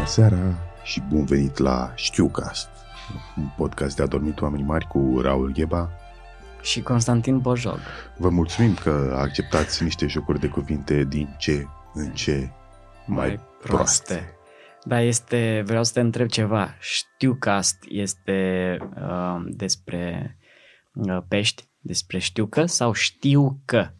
Bună 0.00 0.12
seara 0.12 0.54
și 0.82 1.02
bun 1.08 1.24
venit 1.24 1.56
la 1.56 1.92
Știucast, 1.94 2.68
un 3.36 3.48
podcast 3.56 3.96
de 3.96 4.02
adormit 4.02 4.40
oamenii 4.40 4.64
mari 4.64 4.86
cu 4.86 5.18
Raul 5.22 5.52
Gheba. 5.52 5.90
Și 6.62 6.82
Constantin 6.82 7.38
Bojog. 7.38 7.78
Vă 8.16 8.28
mulțumim 8.28 8.74
că 8.74 9.14
acceptați 9.16 9.82
niște 9.82 10.06
jocuri 10.06 10.40
de 10.40 10.46
cuvinte 10.46 11.04
din 11.04 11.36
ce 11.38 11.66
în 11.94 12.12
ce 12.12 12.50
mai, 13.06 13.26
mai 13.26 13.40
proaste. 13.62 14.14
proaste. 14.14 14.34
Da, 14.84 15.00
este, 15.00 15.62
vreau 15.66 15.84
să 15.84 15.92
te 15.92 16.00
întreb 16.00 16.28
ceva. 16.28 16.74
Știucast 16.78 17.76
este 17.88 18.78
uh, 18.96 19.42
despre 19.46 20.36
uh, 20.94 21.18
pești, 21.28 21.68
despre 21.78 22.18
știucă 22.18 22.66
sau 22.66 22.92
știu 22.92 23.60
că? 23.64 23.90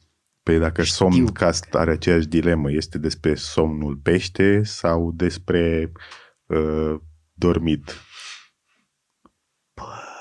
Păi 0.51 0.59
dacă 0.59 0.83
Știu. 0.83 1.11
Somncast 1.11 1.75
are 1.75 1.91
aceeași 1.91 2.27
dilemă, 2.27 2.73
este 2.73 2.99
despre 2.99 3.35
somnul 3.35 3.97
pește 3.97 4.63
sau 4.63 5.13
despre 5.13 5.93
uh, 6.47 6.95
dormit? 7.33 7.95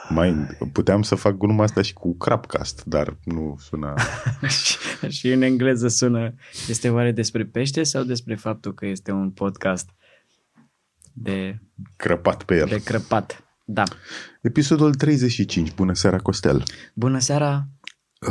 Mai, 0.10 0.48
puteam 0.72 1.02
să 1.02 1.16
fac 1.16 1.38
gluma 1.38 1.64
asta 1.64 1.82
și 1.82 1.94
cu 1.94 2.18
Crapcast, 2.18 2.84
dar 2.86 3.18
nu 3.24 3.56
sună... 3.60 3.94
și, 4.48 4.78
și 5.08 5.32
în 5.32 5.42
engleză 5.42 5.88
sună... 5.88 6.34
Este 6.68 6.90
oare 6.90 7.12
despre 7.12 7.46
pește 7.46 7.84
sau 7.84 8.04
despre 8.04 8.36
faptul 8.36 8.74
că 8.74 8.86
este 8.86 9.12
un 9.12 9.32
podcast 9.32 9.90
de... 11.14 11.60
Crăpat 11.96 12.44
pe 12.44 12.56
el. 12.56 12.68
De 12.68 12.84
crăpat, 12.84 13.44
da. 13.66 13.84
Episodul 14.42 14.94
35. 14.94 15.74
Bună 15.74 15.94
seara, 15.94 16.18
Costel. 16.18 16.64
Bună 16.94 17.20
seara. 17.20 17.68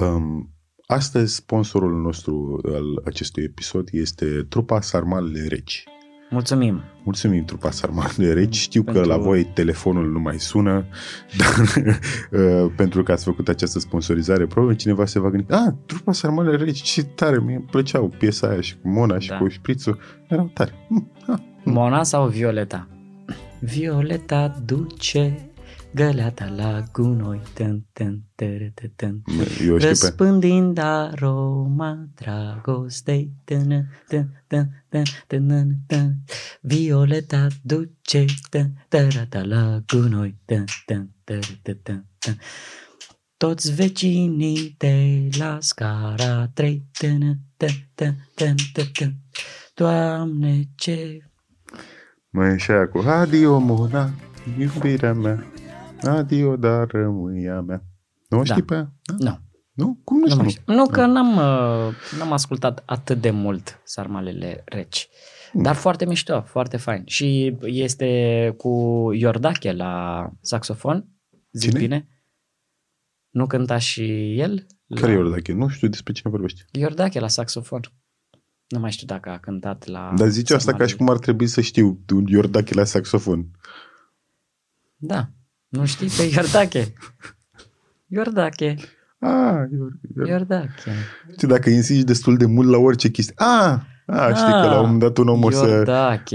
Um, 0.01 0.53
Astăzi 0.95 1.35
sponsorul 1.35 2.01
nostru 2.01 2.61
al 2.65 3.03
acestui 3.05 3.43
episod 3.43 3.89
este 3.93 4.47
trupa 4.49 4.81
Sarmalele 4.81 5.47
Reci. 5.47 5.85
Mulțumim! 6.31 6.83
Mulțumim, 7.05 7.45
trupa 7.45 7.71
Sarmalele 7.71 8.33
Reci. 8.33 8.57
Știu 8.57 8.83
pentru... 8.83 9.03
că 9.03 9.09
la 9.09 9.17
voi 9.17 9.45
telefonul 9.45 10.11
nu 10.11 10.19
mai 10.19 10.39
sună, 10.39 10.85
dar 11.39 11.83
uh, 12.31 12.73
pentru 12.77 13.03
că 13.03 13.13
ați 13.13 13.25
făcut 13.25 13.49
această 13.49 13.79
sponsorizare, 13.79 14.47
probabil 14.47 14.77
cineva 14.77 15.07
se 15.07 15.19
va 15.19 15.31
gândi, 15.31 15.53
ah, 15.53 15.73
trupa 15.87 16.13
Sarmalele 16.13 16.65
Reci, 16.65 16.83
ce 16.83 17.03
tare, 17.03 17.39
mi-e 17.39 17.65
plăceau 17.71 18.09
piesa 18.09 18.49
aia 18.49 18.61
și 18.61 18.77
cu 18.79 18.89
Mona 18.89 19.19
și 19.19 19.29
da. 19.29 19.39
cu 19.39 19.49
Șprițul, 19.49 19.99
erau 20.29 20.51
tare. 20.55 20.87
Mm, 20.89 21.11
ah, 21.27 21.39
mm. 21.65 21.73
Mona 21.73 22.03
sau 22.03 22.29
Violeta? 22.29 22.89
Violeta 23.59 24.63
duce 24.65 25.48
găleata 25.95 26.49
la 26.57 26.83
gunoi, 26.93 27.41
tân, 27.53 27.87
tân, 27.93 28.25
tân, 28.35 28.73
tân, 28.75 28.93
tân, 28.97 29.23
răspândind 29.79 30.79
aroma 30.79 32.09
dragostei, 32.15 33.33
tân, 33.45 33.89
tân, 34.09 34.45
tân, 34.47 34.85
tân, 34.89 35.05
tân, 35.27 35.77
tân, 35.87 36.25
violeta 36.61 37.47
duce, 37.63 38.25
tân, 38.51 38.85
tărata 38.89 39.45
la 39.45 39.83
gunoi, 39.87 40.35
tân, 40.45 40.65
tân, 40.87 41.15
tân, 41.25 41.41
tân, 41.63 41.81
tân, 41.83 42.05
tân. 42.19 42.39
Toți 43.37 43.75
vecinii 43.75 44.75
de 44.79 45.29
la 45.39 45.59
scara 45.61 46.51
trei, 46.55 46.87
tân, 46.99 47.41
tân, 47.57 47.71
tân, 47.95 48.27
tân, 48.35 48.57
tân, 48.73 48.87
tân, 48.93 49.23
Doamne, 49.79 50.63
ce... 50.75 51.19
Mai 52.31 52.59
și 52.59 52.71
aia 52.71 52.89
cu 52.89 52.99
adio, 52.99 53.59
Mona, 53.59 54.11
iubirea 54.59 55.13
mea. 55.13 55.45
Adio, 56.03 56.57
dar 56.57 56.87
rămâi 56.91 57.49
a 57.49 57.61
mea. 57.61 57.83
Nu 58.29 58.39
o 58.39 58.45
știi 58.45 58.63
da. 58.63 58.65
pe 58.65 58.75
aia? 58.75 58.93
Da? 59.19 59.31
Nu. 59.31 59.47
Nu? 59.85 60.01
Cum 60.05 60.19
nu, 60.19 60.35
nu 60.35 60.49
știu? 60.49 60.75
Nu, 60.75 60.87
că 60.87 61.07
n-am, 61.07 61.37
uh, 61.37 61.95
n-am 62.19 62.33
ascultat 62.33 62.83
atât 62.87 63.21
de 63.21 63.31
mult 63.31 63.81
sarmalele 63.85 64.63
reci. 64.65 65.09
Mm. 65.53 65.63
Dar 65.63 65.75
foarte 65.75 66.07
mișto, 66.07 66.43
foarte 66.43 66.77
fain. 66.77 67.03
Și 67.07 67.57
este 67.63 68.55
cu 68.57 68.71
Iordache 69.13 69.73
la 69.73 70.25
saxofon. 70.41 71.09
Zic 71.53 71.69
Cine? 71.69 71.81
bine? 71.83 72.09
Nu 73.31 73.47
cânta 73.47 73.79
și 73.79 74.39
el? 74.39 74.67
Care 74.95 75.13
la... 75.13 75.19
Iordache? 75.19 75.53
Nu 75.53 75.69
știu 75.69 75.89
despre 75.89 76.13
cine 76.13 76.31
vorbești. 76.31 76.65
Iordache 76.73 77.21
la 77.21 77.29
saxofon. 77.29 77.81
Nu 78.69 78.79
mai 78.79 78.91
știu 78.91 79.07
dacă 79.07 79.31
a 79.31 79.39
cântat 79.39 79.87
la... 79.87 80.13
Dar 80.17 80.29
zice 80.29 80.55
asta 80.55 80.75
ca 80.75 80.87
și 80.87 80.97
cum 80.97 81.09
ar 81.09 81.19
trebui 81.19 81.47
să 81.47 81.61
știu 81.61 82.05
un 82.15 82.27
Iordache 82.27 82.75
la 82.75 82.85
saxofon. 82.85 83.51
Da. 84.97 85.31
Nu 85.69 85.87
știi 85.87 86.09
pe 86.09 86.23
Iordache? 86.35 86.93
Iordache. 88.07 88.77
Ah, 89.19 89.69
Ior... 89.73 90.29
Iordache. 90.29 90.91
Știi, 91.33 91.49
dacă 91.49 91.71
insisti 91.71 92.05
destul 92.05 92.37
de 92.37 92.47
mult 92.47 92.69
la 92.69 92.79
orice 92.79 93.11
chestie. 93.11 93.35
Ah, 93.37 93.79
ah, 94.07 94.35
știi 94.35 94.53
că 94.53 94.67
la 94.67 94.79
un 94.79 94.85
moment 94.85 95.01
dat 95.01 95.17
un 95.17 95.29
om 95.29 95.43
o 95.43 95.51
să, 95.51 95.85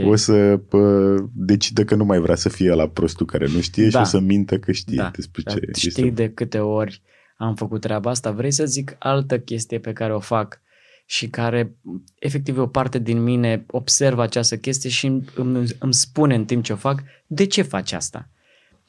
o 0.05 0.15
să 0.15 0.57
pă, 0.69 1.15
decidă 1.33 1.83
că 1.83 1.95
nu 1.95 2.05
mai 2.05 2.19
vrea 2.19 2.35
să 2.35 2.49
fie 2.49 2.73
la 2.73 2.87
prostul 2.87 3.25
care 3.25 3.47
nu 3.47 3.61
știe 3.61 3.87
da. 3.87 3.89
și 3.89 3.97
o 3.97 4.03
să 4.03 4.19
mintă 4.19 4.57
că 4.57 4.71
știe 4.71 4.97
da. 4.97 5.11
despre 5.15 5.41
ce 5.41 5.59
Dar 5.59 5.75
Știi 5.75 5.87
este... 5.87 6.09
de 6.09 6.29
câte 6.29 6.59
ori 6.59 7.01
am 7.37 7.55
făcut 7.55 7.81
treaba 7.81 8.09
asta? 8.09 8.31
Vrei 8.31 8.51
să 8.51 8.65
zic 8.65 8.95
altă 8.99 9.39
chestie 9.39 9.79
pe 9.79 9.93
care 9.93 10.13
o 10.13 10.19
fac 10.19 10.61
și 11.05 11.29
care 11.29 11.75
efectiv 12.19 12.57
o 12.57 12.67
parte 12.67 12.99
din 12.99 13.23
mine 13.23 13.65
observă 13.67 14.21
această 14.21 14.57
chestie 14.57 14.89
și 14.89 15.05
îmi, 15.05 15.25
îmi, 15.35 15.67
îmi 15.79 15.93
spune 15.93 16.35
în 16.35 16.45
timp 16.45 16.63
ce 16.63 16.73
o 16.73 16.75
fac 16.75 17.03
de 17.27 17.45
ce 17.45 17.61
faci 17.61 17.91
asta? 17.91 18.29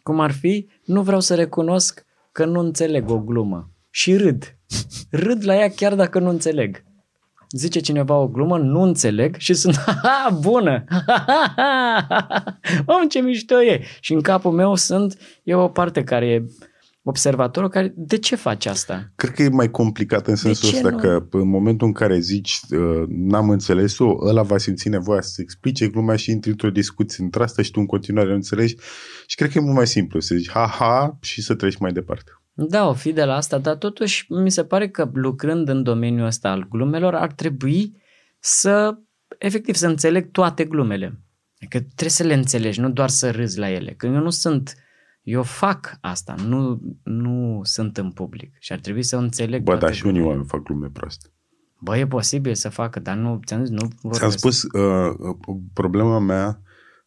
Cum 0.04 0.20
ar 0.20 0.32
fi, 0.32 0.68
nu 0.84 1.02
vreau 1.02 1.20
să 1.20 1.34
recunosc 1.34 2.04
că 2.32 2.44
nu 2.44 2.60
înțeleg 2.60 3.10
o 3.10 3.18
glumă. 3.18 3.70
Și 3.90 4.16
râd. 4.16 4.56
Râd 5.10 5.44
la 5.44 5.54
ea 5.54 5.70
chiar 5.70 5.94
dacă 5.94 6.18
nu 6.18 6.28
înțeleg. 6.28 6.84
Zice 7.50 7.80
cineva 7.80 8.14
o 8.14 8.28
glumă, 8.28 8.58
nu 8.58 8.80
înțeleg 8.80 9.36
și 9.36 9.54
sunt, 9.54 9.76
ha, 9.76 10.38
bună, 10.40 10.84
om 12.86 13.08
ce 13.08 13.20
mișto 13.20 13.62
e. 13.62 13.82
Și 14.00 14.12
în 14.12 14.20
capul 14.20 14.52
meu 14.52 14.74
sunt, 14.74 15.18
e 15.42 15.54
o 15.54 15.68
parte 15.68 16.04
care 16.04 16.26
e 16.26 16.44
observatorul 17.06 17.68
care, 17.68 17.92
de 17.96 18.18
ce 18.18 18.36
faci 18.36 18.66
asta? 18.66 19.12
Cred 19.16 19.32
că 19.32 19.42
e 19.42 19.48
mai 19.48 19.70
complicat 19.70 20.26
în 20.26 20.36
sensul 20.36 20.68
ăsta 20.68 20.90
nu? 20.90 20.96
că 20.96 21.26
în 21.30 21.48
momentul 21.48 21.86
în 21.86 21.92
care 21.92 22.18
zici 22.18 22.60
uh, 22.70 23.04
n-am 23.08 23.50
înțeles-o, 23.50 24.16
ăla 24.26 24.42
va 24.42 24.58
simți 24.58 24.88
nevoia 24.88 25.20
să 25.20 25.40
explice 25.40 25.88
glumea 25.88 26.16
și 26.16 26.30
intri 26.30 26.50
într-o 26.50 26.70
discuție 26.70 27.24
între 27.24 27.42
asta 27.42 27.62
și 27.62 27.70
tu 27.70 27.80
în 27.80 27.86
continuare 27.86 28.28
nu 28.28 28.34
înțelegi 28.34 28.76
și 29.26 29.36
cred 29.36 29.50
că 29.50 29.58
e 29.58 29.60
mult 29.60 29.74
mai 29.74 29.86
simplu 29.86 30.20
să 30.20 30.34
zici 30.34 30.50
ha-ha 30.50 31.18
și 31.20 31.42
să 31.42 31.54
treci 31.54 31.76
mai 31.76 31.92
departe. 31.92 32.30
Da, 32.52 32.88
o 32.88 32.92
fi 32.92 33.12
de 33.12 33.24
la 33.24 33.34
asta, 33.34 33.58
dar 33.58 33.76
totuși 33.76 34.32
mi 34.32 34.50
se 34.50 34.64
pare 34.64 34.88
că 34.88 35.10
lucrând 35.12 35.68
în 35.68 35.82
domeniul 35.82 36.26
ăsta 36.26 36.50
al 36.50 36.66
glumelor 36.68 37.14
ar 37.14 37.32
trebui 37.32 37.96
să, 38.38 38.98
efectiv, 39.38 39.74
să 39.74 39.86
înțeleg 39.86 40.30
toate 40.30 40.64
glumele. 40.64 41.18
Că 41.68 41.78
trebuie 41.78 42.10
să 42.10 42.22
le 42.22 42.34
înțelegi, 42.34 42.80
nu 42.80 42.90
doar 42.90 43.08
să 43.08 43.30
râzi 43.30 43.58
la 43.58 43.70
ele. 43.70 43.94
Că 43.96 44.06
eu 44.06 44.12
nu 44.12 44.30
sunt 44.30 44.74
eu 45.24 45.42
fac 45.42 45.98
asta, 46.00 46.34
nu, 46.46 46.80
nu 47.02 47.60
sunt 47.62 47.96
în 47.96 48.10
public 48.10 48.56
și 48.58 48.72
ar 48.72 48.78
trebui 48.78 49.02
să 49.02 49.16
înțeleg. 49.16 49.62
Bă, 49.62 49.76
dar 49.76 49.94
și 49.94 50.06
unii 50.06 50.22
oameni 50.22 50.46
fac 50.46 50.62
glume 50.62 50.88
proaste. 50.92 51.28
Bă, 51.78 51.96
e 51.96 52.06
posibil 52.06 52.54
să 52.54 52.68
facă, 52.68 53.00
dar 53.00 53.16
nu, 53.16 53.40
ți-am 53.46 53.64
zis, 53.64 53.70
nu 53.70 53.88
vorbesc. 54.00 54.18
Ți-am 54.18 54.30
spus, 54.30 54.62
uh, 54.62 55.14
uh, 55.18 55.56
problema 55.72 56.18
mea 56.18 56.60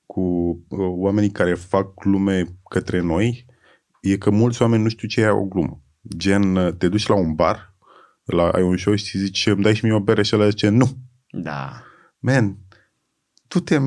cu 0.05 0.21
uh, 0.21 0.79
oamenii 0.79 1.31
care 1.31 1.53
fac 1.53 1.93
glume 1.93 2.45
către 2.69 3.01
noi 3.01 3.45
e 4.01 4.17
că 4.17 4.29
mulți 4.29 4.61
oameni 4.61 4.83
nu 4.83 4.89
știu 4.89 5.07
ce 5.07 5.21
e 5.21 5.29
o 5.29 5.43
glumă. 5.43 5.81
Gen, 6.17 6.55
uh, 6.55 6.73
te 6.73 6.87
duci 6.87 7.07
la 7.07 7.15
un 7.15 7.33
bar, 7.33 7.75
la, 8.23 8.49
ai 8.49 8.61
un 8.61 8.77
show 8.77 8.95
și 8.95 9.17
zici, 9.17 9.45
îmi 9.45 9.61
dai 9.61 9.75
și 9.75 9.85
mie 9.85 9.93
o 9.93 9.99
bere 9.99 10.23
și 10.23 10.35
ăla 10.35 10.49
zice, 10.49 10.69
nu. 10.69 10.97
Da. 11.31 11.83
Man, 12.19 12.57
tu 13.47 13.59
te 13.59 13.77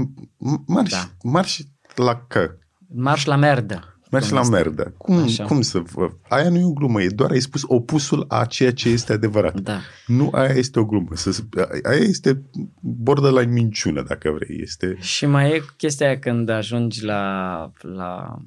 marși, 0.66 0.92
da. 0.92 1.10
marși 1.22 1.68
la 1.94 2.24
că. 2.26 2.54
Marș 2.94 3.24
la 3.24 3.36
merdă. 3.36 3.89
Mergi 4.10 4.32
la 4.32 4.42
merdă. 4.42 4.94
Cum, 4.96 5.26
cum 5.46 5.60
să 5.60 5.78
vă... 5.78 6.10
Aia 6.28 6.48
nu 6.48 6.58
e 6.58 6.64
o 6.64 6.72
glumă, 6.72 7.02
e 7.02 7.08
doar 7.08 7.30
ai 7.30 7.40
spus 7.40 7.62
opusul 7.66 8.24
a 8.28 8.44
ceea 8.44 8.72
ce 8.72 8.88
este 8.88 9.12
adevărat. 9.12 9.60
Da. 9.60 9.80
Nu 10.06 10.28
aia 10.32 10.52
este 10.54 10.78
o 10.78 10.84
glumă. 10.84 11.08
Să, 11.14 11.40
aia 11.82 11.98
este 11.98 12.42
la 13.30 13.42
minciună, 13.42 14.02
dacă 14.02 14.30
vrei. 14.30 14.60
Este... 14.62 14.96
Și 15.00 15.26
mai 15.26 15.50
e 15.50 15.62
chestia 15.76 16.06
aia 16.06 16.18
când 16.18 16.48
ajungi 16.48 17.04
la, 17.04 17.72
la 17.80 18.38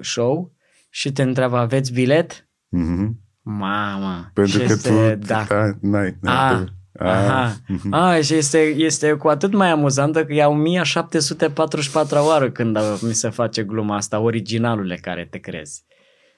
show 0.00 0.54
și 0.90 1.12
te 1.12 1.22
întreabă, 1.22 1.56
aveți 1.56 1.92
bilet? 1.92 2.48
Mm-hmm. 2.76 3.24
Mamă. 3.42 4.30
Pentru 4.34 4.58
că 4.58 4.64
este, 4.64 5.16
tu 5.18 5.26
da. 5.26 5.46
A, 5.48 5.78
n-ai, 5.80 6.16
n-ai, 6.20 6.36
a, 6.36 6.64
Aha. 6.98 7.54
Mhm. 7.66 7.92
Ah, 7.94 8.22
și 8.22 8.34
este, 8.34 8.58
este 8.58 9.12
cu 9.12 9.28
atât 9.28 9.52
mai 9.52 9.70
amuzantă 9.70 10.24
că 10.24 10.32
e 10.32 10.44
1744 10.44 12.18
oară 12.18 12.50
când 12.50 12.78
mi 13.00 13.14
se 13.14 13.28
face 13.28 13.62
gluma 13.62 13.96
asta, 13.96 14.20
originalule 14.20 14.98
care 15.02 15.26
te 15.30 15.38
crezi. 15.38 15.84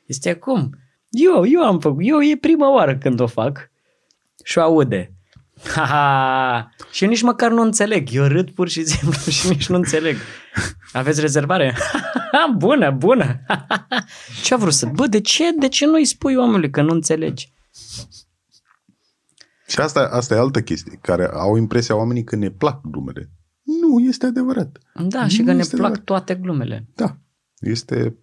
Este 0.06 0.34
cum? 0.34 0.70
Eu, 1.10 1.46
eu 1.46 1.62
am 1.62 1.78
făcut, 1.78 2.02
eu 2.06 2.22
e 2.22 2.36
prima 2.40 2.72
oară 2.72 2.96
când 2.96 3.20
o 3.20 3.26
fac 3.26 3.70
și 4.44 4.58
o 4.58 4.62
aude. 4.62 5.12
Ha, 5.74 5.84
ha. 5.84 6.70
Și 6.92 7.06
nici 7.06 7.22
măcar 7.22 7.50
nu 7.50 7.62
înțeleg. 7.62 8.08
Eu 8.12 8.24
râd 8.24 8.50
pur 8.50 8.68
și 8.68 8.84
simplu 8.84 9.30
și 9.30 9.48
nici 9.48 9.68
nu 9.68 9.76
înțeleg. 9.76 10.16
Aveți 10.92 11.20
rezervare? 11.20 11.76
bună, 12.56 12.90
bună. 12.90 13.40
ce 14.44 14.54
a 14.54 14.56
vrut 14.56 14.72
să... 14.72 14.86
Bă, 14.86 15.06
de 15.06 15.20
ce, 15.20 15.50
de 15.58 15.68
ce 15.68 15.86
nu-i 15.86 16.04
spui 16.04 16.36
omului 16.36 16.70
că 16.70 16.82
nu 16.82 16.92
înțelegi? 16.92 17.52
Și 19.68 19.80
asta, 19.80 20.08
asta 20.12 20.34
e 20.34 20.38
altă 20.38 20.62
chestie, 20.62 20.98
care 21.02 21.28
au 21.32 21.56
impresia 21.56 21.96
oamenii 21.96 22.24
că 22.24 22.36
ne 22.36 22.50
plac 22.50 22.80
glumele. 22.86 23.30
Nu 23.62 23.88
nu 23.88 24.00
este 24.00 24.26
adevărat. 24.26 24.78
Da, 25.08 25.22
nu 25.22 25.28
și 25.28 25.42
că 25.42 25.52
ne 25.52 25.58
este 25.58 25.76
plac 25.76 25.90
adevărat. 25.90 26.04
toate 26.04 26.34
glumele. 26.34 26.86
Da, 26.94 27.16
este... 27.60 28.14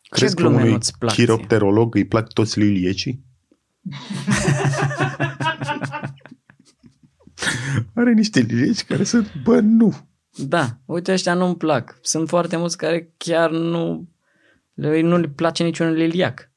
Ce 0.00 0.08
Crezi 0.10 0.34
că 0.34 0.42
glume 0.42 0.56
unui 0.56 0.70
nu-ți 0.70 0.98
plac 0.98 1.12
ție? 1.12 1.24
chiropterolog 1.24 1.94
îi 1.94 2.06
plac 2.06 2.32
toți 2.32 2.58
liliecii? 2.58 3.24
Are 7.94 8.12
niște 8.12 8.40
lilieci 8.40 8.84
care 8.84 9.04
sunt, 9.04 9.32
bă, 9.42 9.60
nu. 9.60 9.94
Da, 10.36 10.78
uite 10.84 11.12
ăștia 11.12 11.34
nu-mi 11.34 11.56
plac. 11.56 11.98
Sunt 12.00 12.28
foarte 12.28 12.56
mulți 12.56 12.76
care 12.76 13.12
chiar 13.16 13.50
nu 13.50 14.08
le, 14.74 15.00
nu 15.00 15.18
le 15.18 15.28
place 15.28 15.64
niciun 15.64 15.92
liliac. 15.92 16.50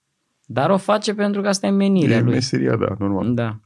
Dar 0.46 0.70
o 0.70 0.78
face 0.78 1.14
pentru 1.14 1.42
că 1.42 1.48
asta 1.48 1.68
e 1.68 1.70
menirea 1.70 2.18
E 2.18 2.22
lui. 2.22 2.34
meseria, 2.34 2.76
da, 2.76 2.96
normal. 3.00 3.34
Da. 3.34 3.60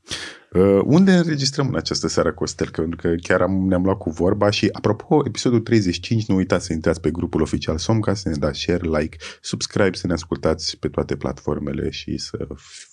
Uh, 0.53 0.81
unde 0.83 1.11
înregistrăm 1.11 1.67
în 1.67 1.75
această 1.75 2.07
seară, 2.07 2.33
Costel? 2.33 2.69
Că, 2.69 2.81
pentru 2.81 2.99
că 3.07 3.15
chiar 3.21 3.41
am, 3.41 3.51
ne-am 3.67 3.83
luat 3.83 3.97
cu 3.97 4.09
vorba 4.09 4.49
și, 4.49 4.69
apropo, 4.71 5.21
episodul 5.25 5.59
35, 5.59 6.25
nu 6.25 6.35
uitați 6.35 6.65
să 6.65 6.73
intrați 6.73 7.01
pe 7.01 7.11
grupul 7.11 7.41
oficial 7.41 7.77
Somca, 7.77 8.13
să 8.13 8.29
ne 8.29 8.35
dați 8.35 8.59
share, 8.59 8.99
like, 8.99 9.17
subscribe, 9.41 9.97
să 9.97 10.07
ne 10.07 10.13
ascultați 10.13 10.77
pe 10.79 10.87
toate 10.87 11.15
platformele 11.15 11.89
și 11.89 12.17
să 12.17 12.47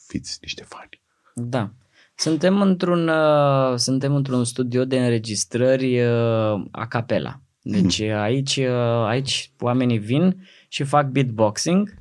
fiți 0.06 0.38
niște 0.40 0.64
fani. 0.68 1.02
Da. 1.34 1.72
Suntem 2.14 2.60
într-un, 2.60 3.08
uh, 3.08 3.74
suntem 3.76 4.14
într-un 4.14 4.44
studio 4.44 4.84
de 4.84 4.98
înregistrări 5.04 6.00
uh, 6.00 6.64
a 6.70 6.86
capela. 6.88 7.40
Deci 7.62 8.02
Hmm. 8.04 8.16
aici, 8.18 8.56
uh, 8.56 9.04
aici 9.06 9.52
oamenii 9.60 9.98
vin 9.98 10.36
și 10.68 10.82
fac 10.84 11.08
beatboxing. 11.08 11.94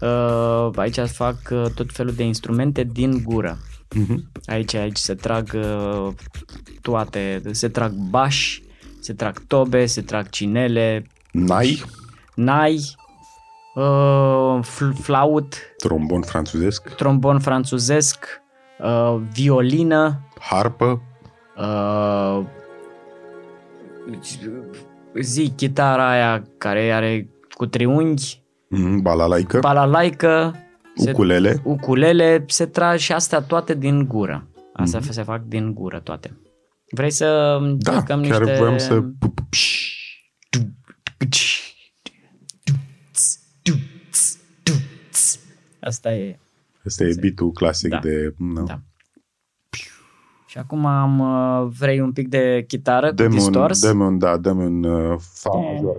Uh, 0.00 0.70
aici 0.76 0.98
fac 0.98 1.36
uh, 1.50 1.64
tot 1.74 1.92
felul 1.92 2.12
de 2.12 2.22
instrumente 2.22 2.82
din 2.82 3.22
gură. 3.24 3.58
Mhm. 3.94 4.30
Aici, 4.46 4.74
aici 4.74 4.96
se 4.96 5.14
trag 5.14 5.50
uh, 5.54 6.12
toate, 6.80 7.42
se 7.50 7.68
trag 7.68 7.92
bași, 7.92 8.62
se 9.00 9.12
trag 9.12 9.46
tobe, 9.46 9.86
se 9.86 10.00
trag 10.02 10.28
cinele, 10.28 11.04
Nai, 11.32 11.82
nai, 12.34 12.80
uh, 13.74 14.58
fl- 14.62 14.92
flaut, 15.02 15.54
trombon 15.76 16.22
franțuzesc, 16.22 16.88
trombon 16.94 17.40
franțuzesc, 17.40 18.26
uh, 18.78 19.20
violină, 19.32 20.20
harpă, 20.40 21.02
uh, 21.56 22.44
zi, 25.20 25.52
chitara 25.56 26.10
aia 26.10 26.42
care 26.58 26.92
are 26.92 27.28
cu 27.50 27.66
triunghi, 27.66 28.42
mhm, 28.78 29.00
balalaică, 29.02 29.58
balalaică, 29.58 30.54
se, 30.96 31.10
ukulele. 31.10 31.60
ukulele, 31.64 32.44
se 32.48 32.66
trag 32.66 32.98
și 32.98 33.12
astea 33.12 33.40
toate 33.40 33.74
din 33.74 34.06
gură. 34.06 34.48
Astea 34.72 35.00
se 35.00 35.22
fac 35.22 35.42
din 35.44 35.74
gură 35.74 36.00
toate. 36.00 36.38
Vrei 36.90 37.10
să 37.10 37.58
Mhm. 37.60 37.76
Da, 37.78 37.92
încercăm 37.92 38.22
chiar 38.22 38.40
niște... 38.40 38.56
voiam 38.58 38.78
să... 38.78 39.02
Asta 45.80 46.14
e, 46.14 46.38
Asta 46.86 47.04
e 47.04 47.14
beat 47.20 47.52
clasic 47.54 47.90
Da. 47.90 47.98
de... 47.98 48.34
Nu? 48.38 48.64
da. 48.64 48.80
Și 50.54 50.60
acum 50.60 50.86
am, 50.86 51.18
uh, 51.18 51.72
vrei 51.78 52.00
un 52.00 52.12
pic 52.12 52.28
de 52.28 52.64
chitară 52.68 53.08
cu 53.08 53.14
Dă-mi 53.14 53.28
un, 53.28 53.34
distors? 53.34 53.80
dă-mi 53.80 54.02
un, 54.02 54.18
da, 54.18 54.36
dă-mi 54.36 54.64
un 54.64 54.84
uh, 54.84 55.18
fa 55.32 55.50
major. 55.50 55.98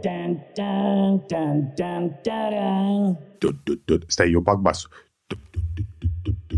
Du, 3.38 3.50
du, 3.64 3.82
du. 3.86 3.98
Stai, 4.08 4.32
eu 4.32 4.40
bag 4.40 4.60
basul. 4.60 4.90
Du, 5.28 5.36
du, 5.52 5.60
du, 5.74 5.84
du, 6.24 6.32
du, 6.32 6.32
du, 6.32 6.56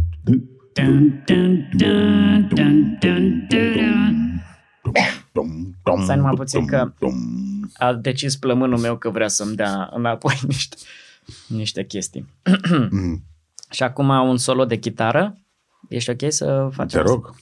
dum, 5.32 5.76
dum, 5.84 6.02
Stai 6.04 6.16
numai 6.16 6.30
dum, 6.32 6.40
puțin 6.40 6.60
dum, 6.60 6.68
că- 6.70 6.94
dum. 7.00 7.16
A 7.74 7.94
decis 7.94 8.36
plămânul 8.36 8.78
meu 8.78 8.98
că 8.98 9.10
vrea 9.10 9.28
să-mi 9.28 9.56
dea 9.56 9.90
înapoi 9.94 10.40
niște, 10.48 10.76
niște 11.48 11.86
chestii. 11.86 12.26
Mm, 12.92 13.24
Și 13.72 13.84
acum 13.84 14.10
un 14.10 14.38
solo 14.38 14.66
de 14.66 14.76
chitară. 14.78 15.38
Ești 15.90 16.10
ok 16.10 16.32
să 16.32 16.70
facem 16.72 16.88
Te 16.88 16.98
asta? 17.08 17.12
rog. 17.12 17.24
Cum 17.26 17.36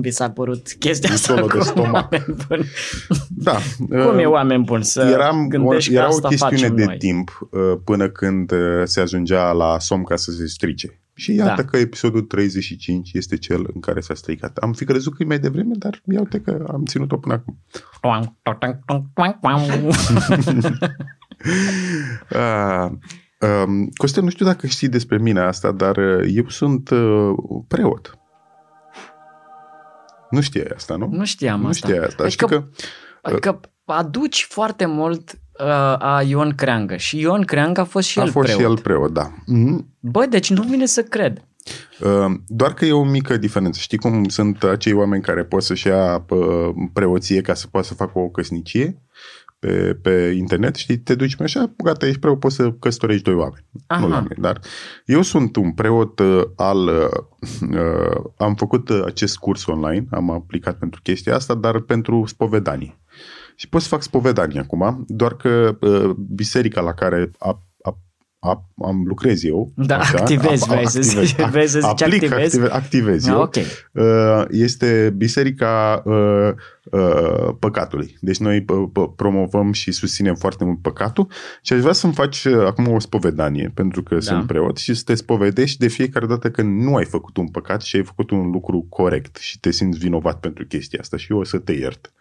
vi 0.00 0.10
s-a 0.10 0.30
părut 0.30 0.72
chestia 0.78 1.08
Un 1.08 1.14
asta? 1.14 1.34
solo 1.34 1.46
de 1.46 1.52
Cum 1.52 1.60
stomac. 1.62 1.92
oameni 1.94 2.36
buni? 2.48 2.64
Da. 3.28 3.56
Cum 4.06 4.18
e 4.18 4.24
uh, 4.26 4.32
oameni 4.32 4.64
buni 4.64 4.84
să 4.84 5.08
Eram, 5.12 5.48
gândești 5.48 5.94
era 5.94 6.02
că 6.02 6.08
o 6.12 6.14
asta 6.14 6.28
chestiune 6.28 6.56
facem 6.56 6.76
de 6.76 6.84
noi? 6.84 6.96
timp 6.98 7.38
uh, 7.50 7.60
până 7.84 8.08
când 8.08 8.52
uh, 8.52 8.58
se 8.84 9.00
ajungea 9.00 9.52
la 9.52 9.78
som 9.78 10.02
ca 10.02 10.16
să 10.16 10.30
se 10.30 10.46
strice. 10.46 11.00
Și 11.14 11.34
iată 11.34 11.62
Da. 11.62 11.68
că 11.68 11.76
episodul 11.76 12.20
35 12.20 13.10
este 13.12 13.36
cel 13.36 13.68
în 13.74 13.80
care 13.80 14.00
s-a 14.00 14.14
stricat. 14.14 14.56
Am 14.56 14.72
fi 14.72 14.84
crezut 14.84 15.14
că 15.16 15.22
e 15.22 15.26
mai 15.26 15.38
devreme, 15.38 15.74
dar 15.78 16.02
iată 16.12 16.38
că 16.38 16.64
am 16.72 16.84
ținut-o 16.84 17.16
până 17.16 17.34
acum. 17.34 17.58
Toang, 18.00 18.32
toang, 18.42 18.58
toang, 18.86 19.04
toang, 19.14 19.38
toang. 19.40 19.60
Uh, 22.34 22.90
um, 23.66 23.88
Costel, 23.96 24.22
nu 24.22 24.28
știu 24.30 24.44
dacă 24.46 24.66
știi 24.66 24.88
despre 24.88 25.18
mine 25.18 25.40
asta, 25.40 25.72
dar 25.72 25.96
uh, 25.96 26.24
eu 26.34 26.48
sunt 26.48 26.90
uh, 26.90 27.30
preot. 27.68 28.17
Nu 30.30 30.40
știai 30.40 30.70
asta, 30.74 30.96
nu? 30.96 31.08
Nu 31.12 31.24
știam 31.24 31.60
nu 31.60 31.68
asta. 31.68 31.86
știai 31.88 32.04
asta. 32.04 32.22
Adică, 32.22 32.46
Știi 32.46 32.46
că 32.46 32.64
adică 33.22 33.60
aduci 33.84 34.46
foarte 34.50 34.86
mult 34.86 35.38
uh, 35.60 35.66
a 35.98 36.22
Ion 36.26 36.54
Creangă 36.54 36.96
și 36.96 37.20
Ion 37.20 37.42
Creangă 37.42 37.80
a 37.80 37.84
fost 37.84 38.08
și 38.08 38.18
a 38.18 38.22
el 38.22 38.30
fost 38.30 38.46
preot. 38.46 38.60
și 38.60 38.66
el 38.66 38.78
preot, 38.78 39.12
da. 39.12 39.32
Mhm. 39.46 39.96
Bă, 40.00 40.26
deci 40.26 40.50
nu 40.50 40.62
vine 40.62 40.86
să 40.86 41.02
cred. 41.02 41.42
Uh, 42.00 42.34
Doar 42.46 42.74
că 42.74 42.84
e 42.84 42.92
o 42.92 43.04
mică 43.04 43.36
diferență. 43.36 43.78
Știi 43.80 43.98
cum 43.98 44.28
sunt 44.28 44.62
acei 44.62 44.92
oameni 44.92 45.22
care 45.22 45.44
pot 45.44 45.62
să-și 45.62 45.86
ia 45.86 46.24
uh, 46.28 46.68
preoție 46.92 47.40
ca 47.40 47.54
să 47.54 47.66
poată 47.66 47.86
să 47.86 47.94
facă 47.94 48.18
o 48.18 48.28
căsnicie 48.28 49.02
pe, 49.58 49.98
pe 50.02 50.34
internet, 50.36 50.74
știi, 50.74 50.98
te 50.98 51.14
duci 51.14 51.36
pe 51.36 51.42
așa, 51.42 51.74
gata, 51.84 52.06
ești 52.06 52.20
preot, 52.20 52.38
poți 52.38 52.54
să 52.54 52.72
căsătorești 52.72 53.22
doi 53.22 53.34
oameni. 53.34 53.64
Aha. 53.86 54.06
Nu 54.06 54.12
oameni, 54.12 54.40
dar 54.40 54.60
eu 55.04 55.22
sunt 55.22 55.56
un 55.56 55.72
preot 55.72 56.18
uh, 56.18 56.42
al... 56.56 56.86
Uh, 56.86 57.78
uh, 57.80 58.24
am 58.36 58.54
făcut 58.54 58.88
uh, 58.88 59.02
acest 59.06 59.36
curs 59.36 59.66
online, 59.66 60.06
am 60.10 60.30
aplicat 60.30 60.78
pentru 60.78 61.00
chestia 61.02 61.34
asta, 61.34 61.54
dar 61.54 61.80
pentru 61.80 62.24
spovedanie. 62.26 62.98
Și 63.54 63.68
pot 63.68 63.80
să 63.80 63.88
fac 63.88 64.02
spovedanie 64.02 64.60
acum, 64.60 65.04
doar 65.06 65.36
că 65.36 65.76
uh, 65.80 66.10
biserica 66.16 66.80
la 66.80 66.92
care 66.92 67.30
a, 67.38 67.62
a, 68.40 68.48
a, 68.50 68.86
am 68.86 69.04
lucrez 69.06 69.44
eu. 69.44 69.72
Da, 69.76 69.98
activezi, 69.98 70.68
vrei 70.68 70.88
să 70.88 71.00
zici- 71.00 71.50
vrei 71.50 71.66
să 71.76 71.80
zici 71.80 72.02
aplic, 72.02 72.22
activezi? 72.22 72.56
Active, 72.60 72.68
activez 72.74 73.26
Ah, 73.26 73.32
eu. 73.34 73.40
ok. 73.40 73.54
Uh, 73.92 74.44
este 74.50 75.14
biserica 75.16 76.02
uh, 76.04 76.50
uh, 76.90 77.48
păcatului. 77.58 78.16
Deci 78.20 78.38
noi 78.38 78.64
uh, 78.68 78.88
p- 78.90 79.16
promovăm 79.16 79.72
și 79.72 79.92
susținem 79.92 80.34
foarte 80.34 80.64
mult 80.64 80.82
păcatul 80.82 81.26
și 81.62 81.72
aș 81.72 81.80
vrea 81.80 81.92
să-mi 81.92 82.12
faci 82.12 82.44
uh, 82.44 82.66
acum 82.66 82.88
o 82.88 82.98
spovedanie, 82.98 83.70
pentru 83.74 84.02
că 84.02 84.14
Da. 84.14 84.20
sunt 84.20 84.46
preot 84.46 84.76
și 84.76 84.94
să 84.94 85.02
te 85.04 85.14
spovedești 85.14 85.78
de 85.78 85.88
fiecare 85.88 86.26
dată 86.26 86.50
când 86.50 86.82
nu 86.82 86.94
ai 86.96 87.04
făcut 87.04 87.36
un 87.36 87.48
păcat 87.48 87.82
și 87.82 87.96
ai 87.96 88.04
făcut 88.04 88.30
un 88.30 88.50
lucru 88.50 88.86
corect 88.88 89.36
și 89.36 89.60
te 89.60 89.70
simți 89.70 89.98
vinovat 89.98 90.40
pentru 90.40 90.64
chestia 90.66 90.98
asta 91.02 91.16
și 91.16 91.32
eu 91.32 91.38
o 91.38 91.44
să 91.44 91.58
te 91.58 91.72
iert 91.72 92.12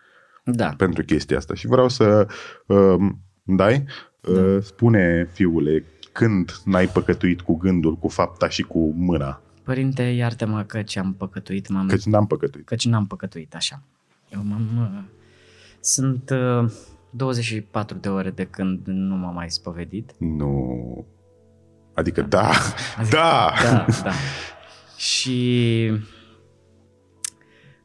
Da. 0.43 0.74
pentru 0.77 1.03
chestia 1.03 1.38
asta. 1.38 1.53
Și 1.53 1.67
vreau 1.67 1.89
să 1.89 2.27
uh, 2.65 2.95
dai, 3.43 3.83
uh, 4.21 4.57
spune 4.62 5.29
fiule, 5.33 5.83
când 6.17 6.62
n-ai 6.65 6.88
păcătuit 6.88 7.41
cu 7.41 7.55
gândul, 7.55 7.95
cu 7.95 8.07
fapta 8.07 8.50
și 8.50 8.62
cu 8.62 8.93
mâna? 8.95 9.41
Părinte, 9.63 10.01
iartă-mă 10.03 10.63
că 10.63 10.81
ce-am 10.81 11.13
păcătuit, 11.13 11.69
m-am 11.69 11.88
Căci 11.88 12.03
n-am 12.05 12.27
păcătuit. 12.27 12.65
Căci 12.65 12.86
n-am 12.86 13.05
păcătuit 13.07 13.55
așa. 13.55 13.81
Eu 14.29 14.41
m-am... 14.43 14.67
uh, 14.81 15.03
Sunt 15.79 16.29
uh, 16.29 16.71
24 17.09 17.97
de 17.97 18.09
ore 18.09 18.29
de 18.29 18.45
când 18.45 18.81
nu 18.86 19.15
m-am 19.15 19.33
mai 19.33 19.50
spovedit. 19.51 20.13
Nu. 20.17 21.05
Adică 21.93 22.21
da, 22.21 22.51
da. 23.12 23.53
Da, 23.63 23.86
da. 24.03 24.12
Și 24.97 25.91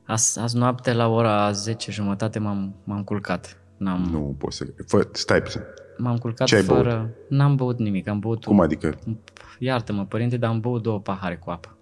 azi, 0.07 0.39
azi 0.41 0.57
noapte 0.57 0.93
la 0.93 1.09
ora 1.09 1.53
10 1.53 1.91
jumătate 1.91 2.39
m-am, 2.39 2.75
m-am 2.85 3.05
culcat. 3.05 3.57
N-am, 3.77 4.01
Nu 4.01 4.35
pot 4.39 4.53
să... 4.53 4.67
Fă, 4.87 5.09
stai 5.13 5.43
puțin. 5.43 5.61
M-am 5.99 6.17
culcat 6.19 6.47
Ce 6.47 6.57
ai 6.57 6.63
fără... 6.63 7.11
N-am 7.29 7.57
băut 7.57 7.79
nimic, 7.79 8.09
am 8.09 8.19
băut... 8.19 8.45
Cum 8.45 8.61
adică? 8.61 8.99
Iartă-mă, 9.59 10.05
părinte, 10.05 10.37
dar 10.37 10.51
am 10.51 10.61
băut 10.61 10.83
două 10.83 11.01
pahare 11.01 11.37
cu 11.37 11.51
apă. 11.51 11.77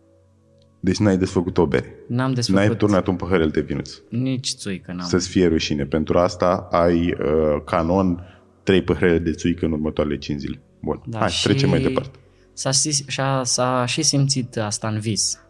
Deci 0.80 0.96
n-ai 0.96 1.18
desfăcut 1.18 1.58
o 1.58 1.66
bere. 1.66 1.94
N-am 2.08 2.32
desfăcut 2.32 2.60
N-ai 2.62 2.76
turnat 2.76 3.06
un 3.06 3.16
păhărel 3.16 3.48
de 3.48 3.60
vinuț. 3.60 3.90
nici 4.08 4.54
țuică, 4.54 4.92
n-am. 4.92 5.06
Să-ți 5.06 5.28
fie 5.28 5.46
rușine. 5.46 5.84
Pentru 5.84 6.18
asta 6.18 6.68
ai 6.70 7.10
uh, 7.12 7.62
canon 7.64 8.24
trei 8.62 8.82
păhărele 8.82 9.18
de 9.18 9.32
țuică 9.32 9.64
în 9.64 9.72
următoarele 9.72 10.18
5 10.18 10.40
zile. 10.40 10.60
Bun, 10.80 11.02
Da, 11.06 11.18
hai, 11.18 11.30
și 11.30 11.42
trecem 11.42 11.68
mai 11.68 11.80
departe. 11.82 12.18
S-a, 12.52 12.70
sis- 12.70 13.06
și-a, 13.06 13.42
s-a 13.44 13.84
și 13.86 14.02
simțit 14.02 14.56
asta 14.56 14.88
în 14.88 14.98
vis. 14.98 15.40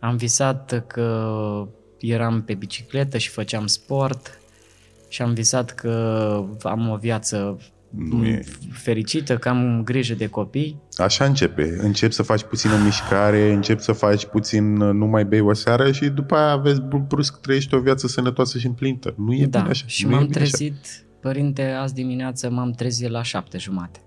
Am 0.00 0.16
visat 0.16 0.84
că 0.86 1.28
eram 1.98 2.42
pe 2.42 2.54
bicicletă 2.54 3.18
și 3.18 3.28
făceam 3.28 3.66
sport 3.66 4.40
și 5.08 5.22
am 5.22 5.32
visat 5.32 5.70
că 5.70 6.44
am 6.62 6.88
o 6.88 6.96
viață 6.96 7.58
Nu 7.90 8.26
e. 8.26 8.44
fericită, 8.72 9.36
că 9.38 9.48
am 9.48 9.82
grijă 9.84 10.14
de 10.14 10.26
copii. 10.28 10.80
Așa 10.96 11.24
începe. 11.24 11.76
Începi 11.80 12.12
să 12.14 12.22
faci 12.22 12.42
puțină 12.42 12.72
mișcare, 12.84 13.52
începi 13.52 13.82
să 13.82 13.92
faci 13.92 14.26
puțin, 14.26 14.72
nu 14.74 15.06
mai 15.06 15.24
bei 15.24 15.40
o 15.40 15.52
seară 15.52 15.92
și 15.92 16.08
după 16.08 16.34
aia 16.36 16.56
vezi 16.56 16.80
br- 16.80 17.06
brusc 17.08 17.40
trăiești 17.40 17.74
o 17.74 17.80
viață 17.80 18.06
sănătoasă 18.06 18.58
și 18.58 18.66
împlinită. 18.66 19.14
Nu 19.16 19.34
e 19.34 19.46
da, 19.46 19.58
bine 19.58 19.70
așa. 19.70 19.84
și 19.86 20.04
nu 20.06 20.10
e 20.10 20.14
m-am 20.14 20.26
bine 20.26 20.40
așa. 20.40 20.44
trezit, 20.56 21.06
părinte, 21.20 21.62
azi 21.62 21.94
dimineață 21.94 22.50
m-am 22.50 22.70
trezit 22.70 23.08
la 23.10 23.22
șapte 23.22 23.58
jumate. 23.58 24.00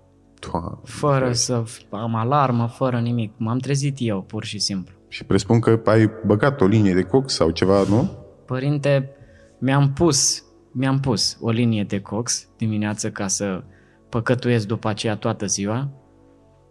Doamne, 0.50 0.78
Fără 0.84 1.32
să 1.32 1.62
f- 1.66 1.88
am 1.90 2.14
alarmă, 2.14 2.66
fără 2.66 2.98
nimic. 2.98 3.32
M-am 3.36 3.58
trezit 3.58 3.96
eu, 3.98 4.22
pur 4.22 4.44
și 4.44 4.58
simplu. 4.58 4.94
Și 5.08 5.24
presupun 5.24 5.60
că 5.60 5.80
ai 5.84 6.10
băgat 6.26 6.60
o 6.60 6.66
linie 6.66 6.94
de 6.94 7.02
cox 7.02 7.34
sau 7.34 7.50
ceva, 7.50 7.82
nu? 7.88 8.10
Părinte, 8.46 9.10
mi-am 9.58 9.92
pus, 9.92 10.44
mi-am 10.72 11.00
pus 11.00 11.38
o 11.40 11.50
linie 11.50 11.84
de 11.84 12.00
cox 12.00 12.48
dimineață 12.56 13.10
ca 13.10 13.26
să 13.28 13.62
păcătuiesc 14.08 14.66
după 14.66 14.88
aceea 14.88 15.16
toată 15.16 15.46
ziua, 15.46 15.88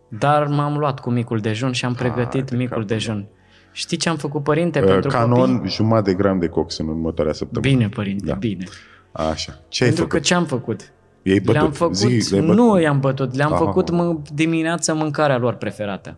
dar 0.09 0.47
m-am 0.47 0.77
luat 0.77 0.99
cu 0.99 1.09
micul 1.09 1.39
dejun 1.39 1.71
și 1.71 1.85
am 1.85 1.93
pregătit 1.93 2.45
de 2.45 2.55
micul 2.55 2.69
capul 2.69 2.85
dejun. 2.85 3.27
Știi 3.71 3.97
ce 3.97 4.09
am 4.09 4.17
făcut, 4.17 4.43
părinte, 4.43 4.79
Uh, 4.79 4.85
pentru 4.85 5.09
Canon, 5.09 5.55
copii? 5.55 5.71
jumătate 5.71 6.09
de 6.11 6.15
gram 6.17 6.39
de 6.39 6.47
cox 6.47 6.77
în 6.77 6.87
următoarea 6.87 7.33
săptămână. 7.33 7.73
Bine, 7.73 7.89
părinte, 7.89 8.25
Da. 8.25 8.33
bine. 8.33 8.63
Așa. 9.11 9.59
Ce 9.67 9.83
ai 9.83 9.89
Pentru 9.89 10.03
făcut? 10.07 10.19
că 10.19 10.19
ce 10.27 10.33
am 10.33 10.45
făcut? 10.45 10.91
I-ai 11.23 11.39
bătut. 11.39 11.53
Le-am 11.53 11.71
făcut, 11.71 11.95
Zi, 11.95 12.31
le-ai 12.31 12.45
bătut. 12.45 12.55
nu 12.63 12.79
i-am 12.79 12.99
bătut, 12.99 13.33
le-am 13.35 13.53
Aha. 13.53 13.63
făcut 13.65 13.89
mă, 13.89 14.17
dimineața 14.33 14.93
mâncarea 14.93 15.37
lor 15.37 15.53
preferată. 15.53 16.17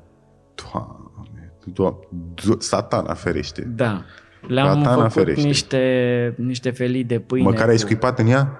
Doamne, 0.55 1.51
doamne, 1.65 1.99
do- 2.41 2.57
satana 2.59 3.13
ferește. 3.13 3.61
Da. 3.75 4.03
Le-am 4.47 4.67
Satana 4.83 4.95
făcut 4.95 5.11
ferește. 5.11 5.47
niște, 5.47 6.35
niște 6.37 6.69
felii 6.69 7.03
de 7.03 7.19
pâine. 7.19 7.49
Măcar 7.49 7.67
ai 7.67 7.73
cu- 7.73 7.79
scuipat 7.79 8.19
în 8.19 8.27
ea? 8.27 8.57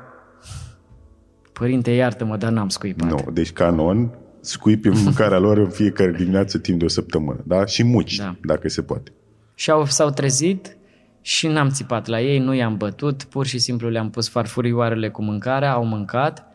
Părinte, 1.53 1.91
iartă-mă, 1.91 2.37
dar 2.37 2.51
n-am 2.51 2.69
scuipat. 2.69 3.09
Nu. 3.09 3.31
Deci 3.31 3.51
canon, 3.51 4.11
scuipi 4.39 4.89
mâncarea 5.03 5.37
lor 5.39 5.57
în 5.57 5.69
fiecare 5.69 6.11
dimineață 6.11 6.57
timp 6.57 6.79
de 6.79 6.85
o 6.85 6.87
săptămână. 6.87 7.39
Da? 7.45 7.65
Și 7.65 7.83
muci, 7.83 8.15
Da. 8.15 8.35
dacă 8.43 8.69
se 8.69 8.81
poate. 8.81 9.11
Și 9.55 9.71
au, 9.71 9.85
s-au 9.85 10.09
trezit 10.09 10.77
și 11.21 11.47
n-am 11.47 11.69
țipat 11.69 12.07
la 12.07 12.21
ei, 12.21 12.39
nu 12.39 12.53
i-am 12.53 12.77
bătut, 12.77 13.23
pur 13.23 13.45
și 13.45 13.57
simplu 13.59 13.89
le-am 13.89 14.09
pus 14.09 14.29
farfurioarele 14.29 15.09
cu 15.09 15.21
mâncarea, 15.23 15.71
au 15.71 15.85
mâncat 15.85 16.45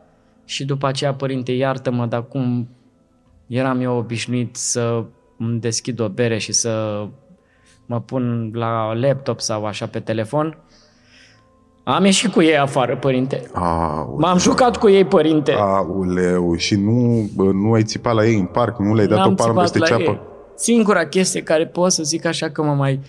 și 0.44 0.64
după 0.64 0.86
aceea, 0.86 1.14
părinte, 1.14 1.52
iartă-mă, 1.52 2.06
dar 2.06 2.26
cum 2.26 2.68
eram 3.46 3.80
eu 3.80 3.96
obișnuit 3.96 4.56
să 4.56 5.04
îmi 5.38 5.60
deschid 5.60 6.00
o 6.00 6.08
bere 6.08 6.38
și 6.38 6.52
să 6.52 7.04
mă 7.88 8.00
pun 8.00 8.50
la 8.54 8.92
laptop 8.92 9.40
sau 9.40 9.64
așa 9.64 9.86
pe 9.86 10.00
telefon, 10.00 10.58
am 11.84 12.04
ieșit 12.04 12.32
cu 12.32 12.42
ei 12.42 12.58
afară, 12.58 12.96
părinte. 12.96 13.42
Aoleu. 13.52 14.16
M-am 14.18 14.38
jucat 14.38 14.76
cu 14.76 14.88
ei, 14.88 15.04
părinte. 15.04 15.52
Aoleu, 15.52 16.56
și 16.56 16.74
nu, 16.74 17.30
bă, 17.34 17.44
nu 17.52 17.72
ai 17.72 17.82
țipat 17.82 18.14
la 18.14 18.26
ei 18.26 18.38
în 18.38 18.46
parc, 18.46 18.78
nu 18.78 18.94
le-ai 18.94 19.06
dat 19.06 19.18
N-am 19.18 19.30
o 19.30 19.34
palmă 19.34 19.64
țipat 19.64 19.70
peste 19.70 19.78
la 19.78 19.86
ceapă? 19.86 20.10
ei. 20.10 20.20
Singura 20.54 21.06
chestie 21.06 21.42
care 21.42 21.66
pot 21.66 21.92
să 21.92 22.02
zic 22.02 22.24
așa 22.24 22.50
că 22.50 22.62
mă 22.62 22.74
mai, 22.74 23.00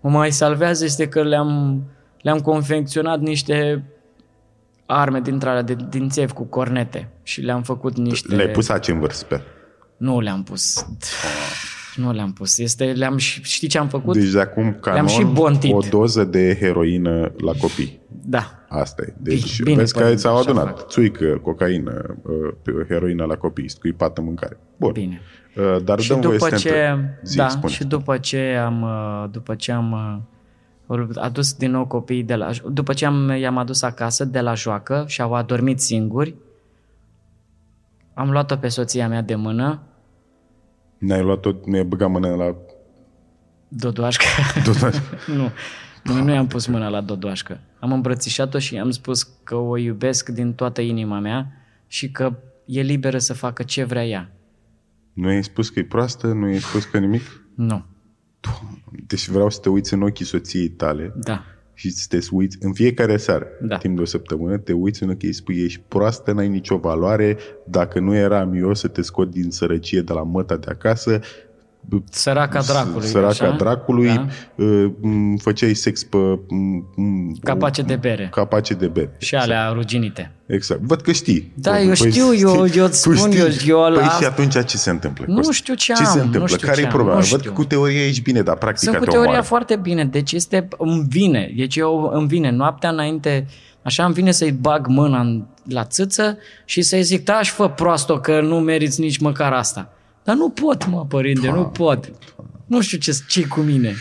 mă 0.00 0.10
mai 0.10 0.30
salvează 0.30 0.84
este 0.84 1.08
că 1.08 1.22
le-am, 1.22 1.82
le-am 2.22 2.38
confecționat 2.38 3.20
niște 3.20 3.84
arme 4.86 5.20
dintre 5.20 5.48
alea 5.48 5.62
de, 5.62 5.76
din 5.88 6.08
țevi 6.08 6.32
cu 6.32 6.44
cornete 6.44 7.10
și 7.22 7.40
le-am 7.40 7.62
făcut 7.62 7.96
niște... 7.96 8.34
Le-ai 8.34 8.48
pus 8.48 8.68
ace 8.68 8.92
în 8.92 9.00
vârf, 9.00 9.14
sper. 9.14 9.42
Nu 9.96 10.20
le-am 10.20 10.42
pus. 10.42 10.86
Nu 11.96 12.12
le-am 12.12 12.32
pus. 12.32 12.58
Este, 12.58 12.84
le-am, 12.84 13.16
și- 13.16 13.42
știi 13.42 13.68
ce 13.68 13.78
am 13.78 13.88
făcut? 13.88 14.14
Deci 14.16 14.30
de 14.30 14.40
acum 14.40 14.78
Le-am 14.82 15.06
și 15.06 15.18
canon 15.18 15.32
bontit. 15.32 15.72
o 15.74 15.78
doză 15.90 16.24
de 16.24 16.56
heroină 16.60 17.32
la 17.36 17.52
copii. 17.52 18.00
Da. 18.24 18.54
Asta 18.68 19.02
e. 19.06 19.14
Deci 19.18 19.62
Bine, 19.62 19.76
vezi 19.76 19.92
că 19.92 19.98
părinte, 19.98 20.20
ți-au 20.20 20.36
așa 20.38 20.50
adunat 20.50 20.66
fac. 20.78 20.86
țuică, 20.88 21.38
cocaină, 21.42 22.16
uh, 22.22 22.52
pe- 22.62 22.84
heroină 22.88 23.24
la 23.24 23.34
copii, 23.36 23.70
scuipată 23.70 24.20
mâncare. 24.20 24.58
Bun. 24.76 24.92
Bine. 24.92 25.20
Uh, 25.56 25.82
Dar 25.84 26.00
Și 26.00 26.08
dăm 26.08 26.20
voie 26.20 26.36
după 26.38 26.48
să 26.48 26.54
te 26.54 26.60
ce, 26.60 26.68
întreb. 26.68 27.00
Zi, 27.22 27.36
da, 27.36 27.48
spune. 27.48 27.72
și 27.72 27.84
după 27.84 28.18
ce 28.18 28.38
am, 28.64 28.82
uh, 28.82 29.24
după 29.30 29.54
ce 29.54 29.72
am 29.72 29.92
uh, 30.88 31.06
adus 31.14 31.52
din 31.52 31.70
nou 31.70 31.86
copiii 31.86 32.22
de 32.22 32.34
la, 32.34 32.50
după 32.72 32.92
ce 32.92 33.06
am, 33.06 33.30
i-am 33.40 33.56
adus 33.58 33.82
acasă 33.82 34.24
de 34.24 34.40
la 34.40 34.54
joacă 34.54 35.04
și 35.06 35.20
au 35.20 35.32
adormit 35.34 35.80
singuri, 35.80 36.34
am 38.14 38.30
luat-o 38.30 38.56
pe 38.56 38.68
soția 38.68 39.08
mea 39.08 39.22
de 39.22 39.34
mână, 39.34 39.80
Ne-ai 41.00 41.22
luat 41.22 41.40
tot, 41.40 41.66
ne-ai 41.66 41.84
băgat 41.84 42.10
mâna 42.10 42.28
la... 42.28 42.56
Dodoașcă. 43.68 44.24
Tot 44.64 45.02
nu, 45.36 45.50
nu, 46.04 46.22
nu 46.22 46.32
i-am 46.32 46.46
pus 46.46 46.66
mâna 46.66 46.88
la 46.88 47.00
Dodoașcă. 47.00 47.60
Am 47.78 47.92
îmbrățișat-o 47.92 48.58
și 48.58 48.74
i-am 48.74 48.90
spus 48.90 49.22
că 49.44 49.54
o 49.54 49.76
iubesc 49.76 50.28
din 50.28 50.52
toată 50.52 50.80
inima 50.80 51.18
mea 51.18 51.52
și 51.86 52.10
că 52.10 52.36
e 52.64 52.80
liberă 52.80 53.18
să 53.18 53.34
facă 53.34 53.62
ce 53.62 53.84
vrea 53.84 54.06
ea. 54.06 54.30
Nu 55.12 55.30
i-ai 55.30 55.44
spus 55.44 55.68
că 55.68 55.78
e 55.78 55.84
proastă, 55.84 56.26
nu 56.26 56.48
i-ai 56.48 56.60
spus 56.60 56.84
că 56.84 56.98
nimic? 56.98 57.44
Nu, 57.54 57.84
Deci 59.06 59.28
vreau 59.28 59.50
să 59.50 59.60
te 59.60 59.68
uiți 59.68 59.94
în 59.94 60.02
ochii 60.02 60.24
soției 60.24 60.68
tale 60.68 61.12
da, 61.16 61.44
și 61.80 61.90
să 61.90 62.06
te 62.08 62.18
uiți 62.30 62.56
în 62.60 62.72
fiecare 62.72 63.16
seară, 63.16 63.46
Da. 63.60 63.76
timp 63.76 63.96
de 63.96 64.02
o 64.02 64.04
săptămână, 64.04 64.58
te 64.58 64.72
uiți 64.72 65.02
în 65.02 65.10
ochii 65.10 65.28
și 65.28 65.34
spui, 65.34 65.64
ești 65.64 65.80
proastă, 65.88 66.32
n-ai 66.32 66.48
nicio 66.48 66.76
valoare, 66.76 67.36
dacă 67.66 68.00
nu 68.00 68.14
eram 68.14 68.54
eu 68.54 68.74
să 68.74 68.88
te 68.88 69.02
scot 69.02 69.30
din 69.30 69.50
sărăcie 69.50 70.00
de 70.00 70.12
la 70.12 70.22
măta 70.22 70.56
de 70.56 70.66
acasă, 70.70 71.20
săraca 72.10 72.60
dracului. 72.62 73.06
săraca 73.06 73.28
așa? 73.44 73.50
dracului, 73.58 74.06
Da. 74.14 74.26
uh, 74.64 74.90
m, 75.00 75.36
făceai 75.36 75.74
sex 75.74 76.02
pe 76.04 76.16
m, 76.16 76.84
m, 76.96 77.36
Capace 77.42 77.82
de 77.82 77.96
bere. 77.96 78.28
capace 78.32 78.74
de 78.74 78.86
bere. 78.86 79.14
Și 79.18 79.34
alea 79.34 79.68
ruginite. 79.74 80.32
Exact. 80.46 80.80
Văd 80.80 81.00
că 81.00 81.12
știi. 81.12 81.52
Da, 81.54 81.70
Păi 81.70 81.86
eu 81.86 81.94
știu, 81.94 82.34
eu- 82.34 82.66
eu 82.74 82.84
îți 82.84 83.02
tu 83.02 83.14
spun, 83.14 83.30
știi. 83.30 83.38
eu- 83.40 83.46
eu 83.86 83.92
Păi 83.94 84.04
la- 84.04 84.08
și 84.10 84.24
atunci 84.24 84.64
ce 84.66 84.76
se 84.76 84.90
întâmplă? 84.90 85.24
Nu 85.28 85.34
Costi? 85.34 85.52
știu 85.54 85.74
ce 85.74 85.92
Ce 85.92 86.04
se 86.04 86.10
am, 86.10 86.16
nu 86.18 86.22
întâmplă? 86.24 86.48
știu 86.56 86.66
Care 86.66 86.76
ce 86.78 86.82
e 86.82 86.86
am, 86.86 86.92
problema? 86.92 87.18
nu 87.18 87.24
Văd 87.26 87.38
știu. 87.38 87.50
că 87.50 87.56
cu 87.56 87.64
teoria 87.64 88.06
ești 88.06 88.22
bine, 88.22 88.42
dar 88.42 88.56
practica 88.56 88.90
Sunt 88.90 88.96
cu 88.96 89.04
te 89.04 89.10
teoria 89.10 89.28
omoară. 89.30 89.46
foarte 89.46 89.76
bine, 89.76 90.04
deci 90.04 90.32
este, 90.32 90.68
îmi 90.78 91.04
vine, 91.08 91.52
deci 91.56 91.76
eu 91.76 92.10
îmi 92.14 92.26
vine 92.26 92.50
noaptea 92.50 92.90
înainte, 92.90 93.46
așa 93.82 94.04
îmi 94.04 94.14
vine 94.14 94.30
să-i 94.30 94.52
bag 94.52 94.86
mâna 94.86 95.20
în, 95.20 95.44
la 95.68 95.84
țâță 95.84 96.38
și 96.64 96.82
să-i 96.82 97.02
zic, 97.02 97.24
taci 97.24 97.48
fă 97.48 97.68
proasto 97.68 98.18
că 98.18 98.40
nu 98.40 98.58
meriți 98.58 99.00
nici 99.00 99.18
măcar 99.18 99.52
asta. 99.52 99.92
Dar 100.30 100.38
nu 100.38 100.48
pot, 100.50 100.86
mă, 100.86 101.06
părinte, 101.08 101.50
nu 101.50 101.64
pot. 101.64 102.10
Nu 102.66 102.80
știu 102.80 102.98
ce 102.98 103.12
ce 103.28 103.46
cu 103.46 103.60
mine. 103.60 103.94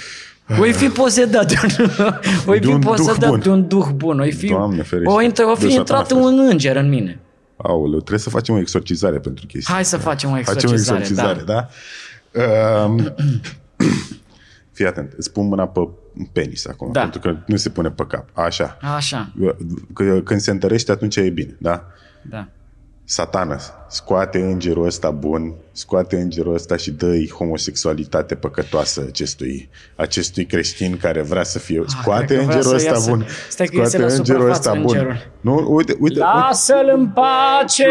Voi 0.48 0.71
fi 0.74 0.88
posedat 0.88 1.48
de 1.48 1.55
un, 1.63 1.89
voi 2.45 2.59
De 2.59 2.65
fi 2.65 2.71
un 2.74 2.79
duh 2.79 2.89
posedat 2.89 3.29
bun. 3.29 3.39
de 3.39 3.50
un 3.50 3.67
duh 3.67 3.88
bun. 3.95 4.17
Voi 4.17 4.31
fi, 4.31 4.48
Doamne 4.48 4.81
ferește. 4.81 5.13
o, 5.13 5.21
intră, 5.21 5.45
o 5.45 5.53
De 5.53 5.55
fi 5.55 5.62
satana 5.62 5.79
intrat 5.79 6.07
ferește. 6.07 6.27
un 6.29 6.39
înger 6.50 6.75
în 6.75 6.89
mine. 6.89 7.19
Aoleu, 7.57 7.98
trebuie 8.00 8.19
să 8.19 8.29
facem 8.29 8.55
o 8.55 8.57
exorcizare 8.59 9.19
pentru 9.19 9.45
chestia 9.45 9.74
Hai 9.74 9.86
să 9.86 9.95
asta. 9.95 10.09
facem 10.09 10.29
o 10.31 10.33
Facem 10.36 10.69
o 10.69 10.74
exorcizare, 10.74 11.00
exorcizare, 11.00 11.43
da? 11.43 11.67
Um, 12.86 13.13
fii 14.74 14.86
atent, 14.86 15.13
îți 15.17 15.31
pun 15.31 15.48
mâna 15.48 15.67
pe 15.67 15.79
penis 16.31 16.65
acum, 16.67 16.91
Da. 16.91 17.01
pentru 17.01 17.19
că 17.19 17.36
nu 17.48 17.55
se 17.55 17.69
pune 17.69 17.89
pe 17.89 18.05
cap. 18.07 18.29
Așa. 18.33 18.77
Așa, 18.95 19.31
Că- 19.93 20.21
Când 20.24 20.39
se 20.39 20.51
întărește, 20.51 20.91
atunci 20.91 21.15
e 21.15 21.29
bine, 21.29 21.55
da? 21.59 21.86
da. 22.29 22.48
Satană, 23.12 23.58
scoate 23.88 24.38
îngerul 24.39 24.86
ăsta 24.86 25.10
bun, 25.12 25.54
scoate 25.72 26.16
îngerul 26.16 26.54
ăsta 26.54 26.75
și 26.75 26.92
dă-i 26.92 27.30
homosexualitate 27.38 28.36
păcătoasă 28.36 29.04
acestui, 29.08 29.70
acestui 29.96 30.46
creștin 30.46 30.98
care 30.98 31.22
vrea 31.22 31.44
să 31.44 31.60
fie... 31.60 31.84
Scoate 31.88 32.22
Ah, 32.22 32.28
cred 32.28 32.38
că 32.39 32.44
vrea 32.46 32.56
îngerul 32.56 32.70
să 32.80 32.86
ăsta 32.86 32.89
iasă. 32.89 33.10
bun. 33.10 33.25
Stai 33.50 33.66
că 33.68 33.75
iese 33.78 33.98
la 33.98 34.06
îngerul 34.06 34.24
suprafață 34.42 34.70
ăsta 34.70 34.82
bun. 34.82 34.82
îngerul. 34.96 35.32
Nu, 35.42 35.54
uite, 35.54 35.72
uite, 35.75 35.96
uite. 36.00 36.20
Lasă-l 36.20 36.92
în 36.96 37.08
pace! 37.08 37.86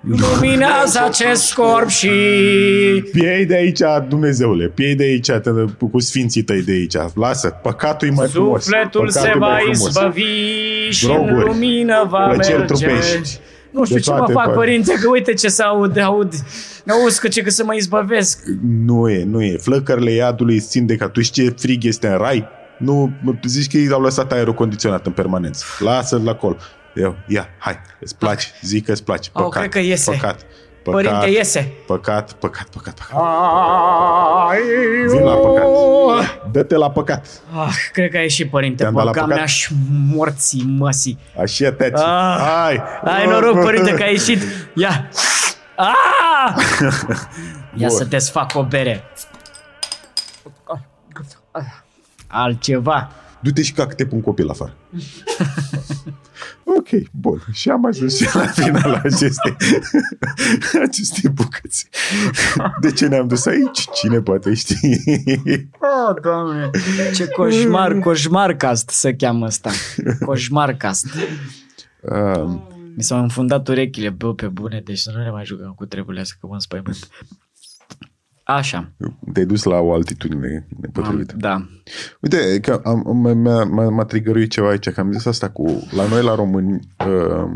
Luminează 0.00 1.00
acest 1.04 1.54
corp 1.54 1.88
și... 1.88 2.08
Piei 3.12 3.46
de 3.46 3.54
aici, 3.54 3.80
Dumnezeule, 4.08 4.66
piei 4.68 4.94
de 4.94 5.02
aici, 5.04 5.30
tă- 5.30 5.76
cu 5.90 5.98
sfinții 6.00 6.42
tăi 6.42 6.62
de 6.62 6.72
aici. 6.72 6.94
Lasă, 7.14 7.48
păcatul 7.62 8.08
e 8.08 8.10
mai 8.10 8.26
frumos. 8.28 8.62
Sufletul 8.62 9.00
păcatul 9.06 9.10
se 9.22 9.28
e 9.28 9.34
mai 9.38 9.48
va 9.50 9.56
frumos. 9.56 9.88
izbăvi 9.88 10.22
și 10.90 11.04
în 11.06 11.10
Droguri, 11.12 11.44
lumină 11.46 12.06
va 12.10 12.26
plăceri 12.28 12.58
merge. 12.58 12.74
trupești. 12.86 13.38
Nu 13.74 13.84
știu 13.84 13.96
De 13.96 14.02
ce 14.02 14.10
mă 14.10 14.16
toate 14.16 14.32
fac, 14.32 14.44
părți. 14.44 14.58
părinte, 14.58 14.94
că 15.02 15.08
uite 15.08 15.32
ce 15.34 15.48
să 15.48 15.62
aud, 15.62 15.98
aud. 15.98 16.32
Auzi 16.88 17.20
că 17.20 17.28
ce 17.28 17.42
că 17.42 17.50
să 17.50 17.64
mă 17.64 17.74
izbăvesc. 17.74 18.38
Nu 18.86 19.10
e, 19.10 19.24
nu 19.24 19.42
e. 19.42 19.56
Flăcările 19.56 20.10
iadului 20.10 20.54
îți 20.54 20.68
țin 20.68 20.86
de 20.86 20.96
ca 20.96 21.08
tu 21.08 21.20
știi 21.20 21.44
ce 21.48 21.54
frig 21.58 21.84
este 21.84 22.06
în 22.08 22.16
rai? 22.16 22.48
Nu, 22.78 23.12
zici 23.46 23.70
că 23.70 23.76
ei 23.76 23.90
au 23.92 24.00
lăsat 24.00 24.32
aerul 24.32 24.54
condiționat 24.54 25.06
în 25.06 25.12
permanență. 25.12 25.64
Lasă-l 25.78 26.28
acolo. 26.28 26.56
Eu, 26.94 27.16
ia, 27.26 27.48
hai, 27.58 27.74
îți 28.00 28.16
place, 28.16 28.46
zic 28.62 28.84
că 28.84 28.92
îți 28.92 29.04
place. 29.04 29.30
Au, 29.32 29.42
Păcat, 29.42 29.60
cred 29.60 29.72
că 29.72 29.78
iese. 29.88 30.10
Păcat, 30.10 30.40
păcat, 30.82 31.02
Părinte, 31.02 31.38
iese. 31.38 31.72
Păcat, 31.86 32.32
păcat, 32.32 32.66
păcat, 32.68 32.94
păcat. 32.98 33.22
Vin 35.10 35.22
la 35.22 35.34
păcat. 35.34 35.66
Dă-te 36.54 36.76
la 36.76 36.90
păcat. 36.90 37.26
Ah, 37.54 37.74
cred 37.92 38.10
că 38.10 38.16
a 38.16 38.20
ieșit, 38.20 38.50
părinte. 38.50 38.82
Te-am 38.82 38.94
dat 38.94 39.04
la 39.04 39.10
Băga 39.10 39.22
păcat? 39.22 39.36
mea 39.36 39.46
și 39.46 39.72
morții 40.14 40.64
măsii. 40.78 41.18
Așa 41.40 41.72
te 41.72 41.90
Ah, 41.94 42.36
Hai. 42.38 42.82
Ai 43.04 43.26
noroc, 43.26 43.60
părinte, 43.62 43.94
că 43.94 44.02
a 44.02 44.06
ieșit. 44.18 44.42
Ia. 44.74 45.08
Ah! 45.76 46.54
Ia 47.76 47.86
Bun. 47.88 47.96
să 47.96 48.04
te 48.06 48.18
fac 48.18 48.50
o 48.54 48.62
bere. 48.62 49.04
Altceva. 52.26 53.10
Du-te 53.44 53.62
și 53.62 53.72
ca 53.72 53.86
te 53.86 54.06
pun 54.06 54.20
copil 54.20 54.48
afară. 54.48 54.74
ok, 56.64 56.88
bun. 57.10 57.42
Și 57.52 57.70
am 57.70 57.86
ajuns 57.86 58.16
și 58.16 58.36
la 58.36 58.46
finalul 58.46 58.94
acestei, 58.94 59.56
acestei 60.82 61.30
bucăți. 61.30 61.88
De 62.80 62.92
ce 62.92 63.06
ne-am 63.06 63.28
dus 63.28 63.46
aici? 63.46 63.88
Cine 63.94 64.20
poate 64.20 64.54
ști? 64.54 64.74
oh, 66.08 66.14
doamne, 66.22 66.70
ce 67.14 67.28
coșmar, 67.28 67.98
coșmarcast 67.98 68.88
se 68.88 69.14
cheamă 69.14 69.44
asta. 69.44 69.70
Coșmarcast. 70.24 71.06
Um, 72.00 72.68
Mi 72.96 73.02
s-au 73.02 73.22
înfundat 73.22 73.68
urechile, 73.68 74.10
bă, 74.10 74.34
pe 74.34 74.46
bune, 74.46 74.82
deci 74.84 74.98
să 74.98 75.12
nu 75.16 75.22
ne 75.22 75.30
mai 75.30 75.44
jucăm 75.44 75.72
cu 75.76 75.84
treburile 75.84 76.20
astea, 76.20 76.36
că 76.40 76.46
mă 76.46 76.54
înspăimânt. 76.54 77.08
Așa. 78.44 78.92
Te-ai 79.32 79.46
dus 79.46 79.62
la 79.62 79.78
o 79.78 79.92
altitudine 79.92 80.66
nepotrivită. 80.80 81.34
Da. 81.38 81.66
Uite, 82.20 82.60
că 82.60 82.80
am, 82.84 83.18
m-a, 83.36 83.64
m-a, 83.64 83.88
m-a 83.88 84.04
trigăruit 84.04 84.50
ceva 84.50 84.68
aici, 84.68 84.90
că 84.90 85.00
am 85.00 85.12
zis 85.12 85.26
asta 85.26 85.50
cu, 85.50 85.88
la 85.90 86.08
noi 86.08 86.22
la 86.22 86.34
români, 86.34 86.80
uh, 87.06 87.50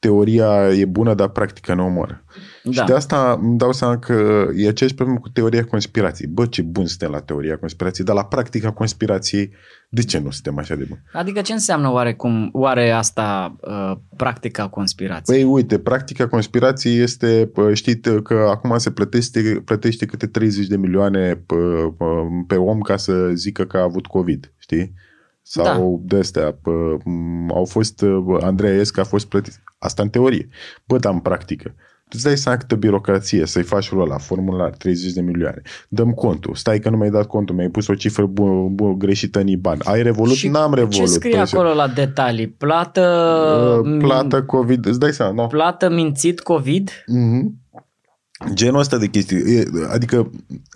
teoria 0.00 0.70
e 0.72 0.84
bună, 0.84 1.14
dar 1.14 1.28
practica 1.28 1.74
nu 1.74 1.84
omoară. 1.84 2.24
Da. 2.62 2.70
Și 2.72 2.84
de 2.84 2.92
asta 2.92 3.38
îmi 3.42 3.58
dau 3.58 3.72
seama 3.72 3.98
că 3.98 4.46
e 4.56 4.68
aceeași 4.68 4.94
problemă 4.94 5.20
cu 5.20 5.28
teoria 5.28 5.64
conspirației. 5.64 6.28
Bă, 6.28 6.46
ce 6.46 6.62
bun 6.62 6.86
suntem 6.86 7.10
la 7.10 7.20
teoria 7.20 7.58
conspirației, 7.58 8.06
dar 8.06 8.14
la 8.14 8.24
practica 8.24 8.72
conspirației, 8.72 9.50
de 9.88 10.02
ce 10.02 10.18
nu 10.18 10.30
suntem 10.30 10.58
așa 10.58 10.74
de 10.74 10.84
buni? 10.88 11.02
Adică 11.12 11.40
ce 11.40 11.52
înseamnă 11.52 11.90
oare, 11.92 12.14
cum, 12.14 12.48
oare 12.52 12.90
asta 12.90 13.56
uh, 13.60 13.96
practica 14.16 14.68
conspirației? 14.68 15.42
Păi 15.42 15.52
uite, 15.52 15.78
practica 15.78 16.28
conspirației 16.28 16.98
este, 16.98 17.50
știți 17.72 18.22
că 18.22 18.46
acum 18.50 18.78
se 18.78 18.90
plătește, 18.90 19.62
plătește 19.64 20.06
câte 20.06 20.26
30 20.26 20.66
de 20.66 20.76
milioane 20.76 21.34
pe, 21.34 21.54
pe 22.46 22.56
om 22.56 22.80
ca 22.80 22.96
să 22.96 23.30
zică 23.34 23.64
că 23.64 23.76
a 23.76 23.82
avut 23.82 24.06
COVID, 24.06 24.52
știi? 24.58 24.94
Sau 25.42 26.00
da. 26.04 26.14
de 26.14 26.20
astea, 26.20 26.58
au 27.48 27.64
fost, 27.64 28.04
Andreea 28.40 28.74
Esca 28.74 29.00
a 29.00 29.04
fost 29.04 29.26
plătit. 29.26 29.62
Asta 29.78 30.02
în 30.02 30.08
teorie. 30.08 30.48
Bă, 30.86 30.98
dar 30.98 31.12
în 31.12 31.18
practică. 31.18 31.74
Tu 32.10 32.16
îți 32.18 32.24
dai 32.24 32.36
seama 32.36 32.58
câtă 32.58 32.74
birocrație 32.74 33.46
să-i 33.46 33.62
faci 33.62 33.90
rolul 33.90 34.08
la 34.08 34.18
formular, 34.18 34.70
30 34.70 35.12
de 35.12 35.20
milioane. 35.20 35.62
Dăm 35.88 36.10
contul. 36.10 36.54
Stai 36.54 36.78
că 36.78 36.90
nu 36.90 36.96
mi-ai 36.96 37.10
dat 37.10 37.26
contul, 37.26 37.54
mi-ai 37.54 37.68
pus 37.68 37.86
o 37.86 37.94
cifră 37.94 38.26
bu- 38.26 38.68
bu- 38.72 38.94
greșită 38.94 39.40
în 39.40 39.46
IBAN. 39.46 39.78
Ai 39.84 40.02
revolut? 40.02 40.34
Și 40.34 40.48
N-am 40.48 40.74
revolut. 40.74 40.98
Ce 40.98 41.04
scrie 41.06 41.30
păi 41.30 41.40
acolo 41.40 41.74
la 41.74 41.88
detalii? 41.88 42.48
Plată... 42.48 43.02
Uh, 43.84 43.96
plată 43.98 44.42
COVID. 44.42 44.86
Îți 44.86 44.98
dai 44.98 45.12
seama, 45.12 45.32
nu? 45.42 45.46
Plată 45.46 45.90
mințit 45.90 46.40
COVID? 46.40 46.90
Mm-hmm. 46.90 47.59
Genul 48.54 48.80
ăsta 48.80 48.98
de 48.98 49.06
chestii. 49.06 49.64
Adică 49.92 50.30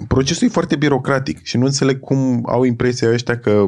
procesul 0.09 0.47
e 0.47 0.51
foarte 0.51 0.77
birocratic 0.77 1.43
și 1.43 1.57
nu 1.57 1.65
înțeleg 1.65 2.01
cum 2.01 2.43
au 2.47 2.63
impresia 2.63 3.11
ăștia 3.11 3.39
că 3.39 3.65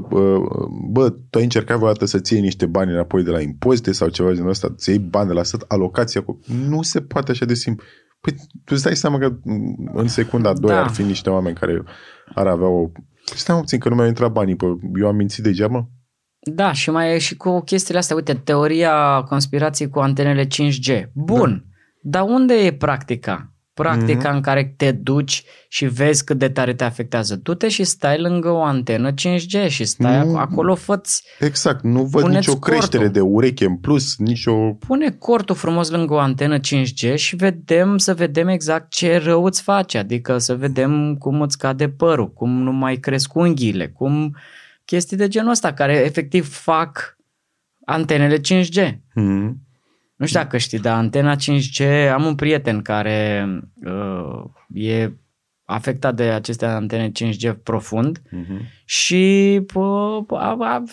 bă, 0.90 1.10
tu 1.10 1.38
ai 1.38 1.42
încercat 1.42 1.76
vreodată 1.76 2.04
să-ți 2.04 2.32
iei 2.32 2.42
niște 2.42 2.66
bani 2.66 2.92
înapoi 2.92 3.22
de 3.22 3.30
la 3.30 3.40
impozite 3.40 3.92
sau 3.92 4.08
ceva 4.08 4.32
genul 4.32 4.48
ăsta, 4.48 4.74
să 4.76 4.90
iei 4.90 4.98
bani 4.98 5.28
de 5.28 5.32
la 5.32 5.42
stat, 5.42 5.64
alocația 5.68 6.22
cu... 6.22 6.38
Nu 6.68 6.82
se 6.82 7.00
poate 7.00 7.30
așa 7.30 7.44
de 7.44 7.54
simplu. 7.54 7.84
Păi 8.20 8.32
tu 8.64 8.72
îți 8.74 8.82
dai 8.82 8.96
seama 8.96 9.18
că 9.18 9.36
în 9.94 10.08
secunda 10.08 10.48
a 10.48 10.54
doua 10.54 10.72
da. 10.72 10.82
ar 10.82 10.90
fi 10.90 11.02
niște 11.02 11.30
oameni 11.30 11.56
care 11.56 11.82
ar 12.34 12.46
avea 12.46 12.68
o... 12.68 12.90
Stai 13.34 13.60
puțin 13.60 13.78
că 13.78 13.88
nu 13.88 13.94
mi-au 13.94 14.06
intrat 14.06 14.32
banii, 14.32 14.56
pă, 14.56 14.66
eu 15.00 15.06
am 15.06 15.16
mințit 15.16 15.44
degeaba? 15.44 15.88
Da, 16.38 16.72
și 16.72 16.90
mai 16.90 17.14
e 17.14 17.18
și 17.18 17.36
cu 17.36 17.60
chestiile 17.60 17.98
astea. 17.98 18.16
Uite, 18.16 18.34
teoria 18.34 19.22
conspirației 19.28 19.88
cu 19.88 19.98
antenele 19.98 20.46
5G. 20.46 21.02
Bun, 21.12 21.64
da. 22.00 22.20
dar 22.20 22.28
unde 22.28 22.54
e 22.54 22.72
practica? 22.72 23.55
Practica 23.76 24.30
mm-hmm. 24.30 24.34
în 24.34 24.40
care 24.40 24.74
te 24.76 24.92
duci 24.92 25.44
și 25.68 25.86
vezi 25.86 26.24
cât 26.24 26.38
de 26.38 26.48
tare 26.48 26.74
te 26.74 26.84
afectează. 26.84 27.36
Du-te 27.36 27.68
și 27.68 27.84
stai 27.84 28.20
lângă 28.20 28.50
o 28.50 28.62
antenă 28.62 29.12
5G 29.12 29.68
și 29.68 29.84
stai 29.84 30.18
mm-hmm. 30.18 30.36
acolo, 30.36 30.74
făți... 30.74 31.24
Exact, 31.38 31.82
nu 31.82 32.02
văd 32.02 32.24
nicio 32.24 32.58
creștere 32.58 33.04
cortul. 33.04 33.12
de 33.12 33.20
ureche 33.20 33.64
în 33.64 33.76
plus, 33.76 34.16
nicio... 34.16 34.52
Pune 34.72 35.10
cortul 35.10 35.54
frumos 35.54 35.90
lângă 35.90 36.14
o 36.14 36.18
antenă 36.18 36.58
5G 36.58 37.14
și 37.14 37.36
vedem, 37.36 37.98
să 37.98 38.14
vedem 38.14 38.48
exact 38.48 38.90
ce 38.90 39.16
rău 39.16 39.44
îți 39.44 39.62
face, 39.62 39.98
adică 39.98 40.38
să 40.38 40.54
vedem 40.54 41.14
cum 41.14 41.40
îți 41.40 41.58
cade 41.58 41.88
părul, 41.88 42.32
cum 42.32 42.62
nu 42.62 42.72
mai 42.72 42.96
cresc 42.96 43.34
unghiile, 43.34 43.88
cum 43.88 44.36
chestii 44.84 45.16
de 45.16 45.28
genul 45.28 45.50
ăsta 45.50 45.72
care 45.72 46.04
efectiv 46.04 46.54
fac 46.54 47.16
antenele 47.84 48.38
5G. 48.38 48.92
Mm-hmm. 49.20 49.65
Nu 50.16 50.26
știu 50.26 50.40
dacă 50.40 50.56
știi, 50.56 50.78
dar 50.78 50.96
antena 50.96 51.36
5G, 51.36 52.10
am 52.12 52.24
un 52.24 52.34
prieten 52.34 52.82
care 52.82 53.48
uh, 53.84 54.44
e 54.72 55.12
afectat 55.64 56.14
de 56.14 56.22
aceste 56.22 56.66
antene 56.66 57.10
5G 57.10 57.62
profund 57.62 58.18
uh-huh. 58.18 58.84
și 58.84 59.60
uh, 59.74 60.24
a, 60.28 60.56
a, 60.60 60.84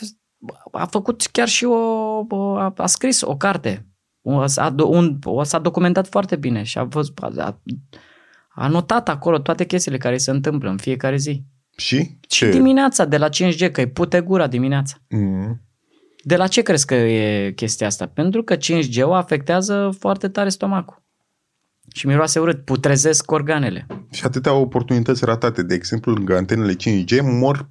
a 0.71 0.85
făcut 0.85 1.27
chiar 1.31 1.47
și 1.47 1.65
o, 1.65 2.57
a, 2.57 2.73
a 2.77 2.85
scris 2.85 3.21
o 3.21 3.37
carte. 3.37 3.87
O, 4.21 4.39
a, 4.55 4.75
un, 4.77 5.19
o, 5.23 5.43
s-a 5.43 5.59
documentat 5.59 6.07
foarte 6.07 6.35
bine 6.35 6.63
și 6.63 6.77
a, 6.77 6.83
văzut, 6.83 7.19
a, 7.19 7.61
a 8.49 8.67
notat 8.67 9.09
acolo 9.09 9.39
toate 9.39 9.65
chestiile 9.65 9.97
care 9.97 10.17
se 10.17 10.31
întâmplă 10.31 10.69
în 10.69 10.77
fiecare 10.77 11.17
zi. 11.17 11.43
Și? 11.77 12.17
Ce? 12.21 12.45
Și 12.45 12.51
dimineața, 12.51 13.05
de 13.05 13.17
la 13.17 13.29
5G, 13.29 13.71
că 13.71 13.81
îi 13.81 13.89
pute 13.89 14.21
gura 14.21 14.47
dimineața. 14.47 14.95
Uh-huh. 14.97 15.71
De 16.25 16.35
la 16.35 16.47
ce 16.47 16.61
crezi 16.61 16.85
că 16.85 16.95
e 16.95 17.51
chestia 17.51 17.87
asta? 17.87 18.05
Pentru 18.05 18.43
că 18.43 18.55
5G 18.55 19.01
o 19.01 19.13
afectează 19.13 19.95
foarte 19.99 20.27
tare 20.27 20.49
stomacul. 20.49 21.01
Și 21.93 22.07
miroase 22.07 22.39
urât, 22.39 22.65
putrezesc 22.65 23.31
organele. 23.31 23.85
Și 24.11 24.25
atâtea 24.25 24.53
oportunități 24.53 25.25
ratate. 25.25 25.63
De 25.63 25.73
exemplu, 25.73 26.13
lângă 26.13 26.35
antenele 26.35 26.73
5G 26.73 27.21
mor, 27.21 27.67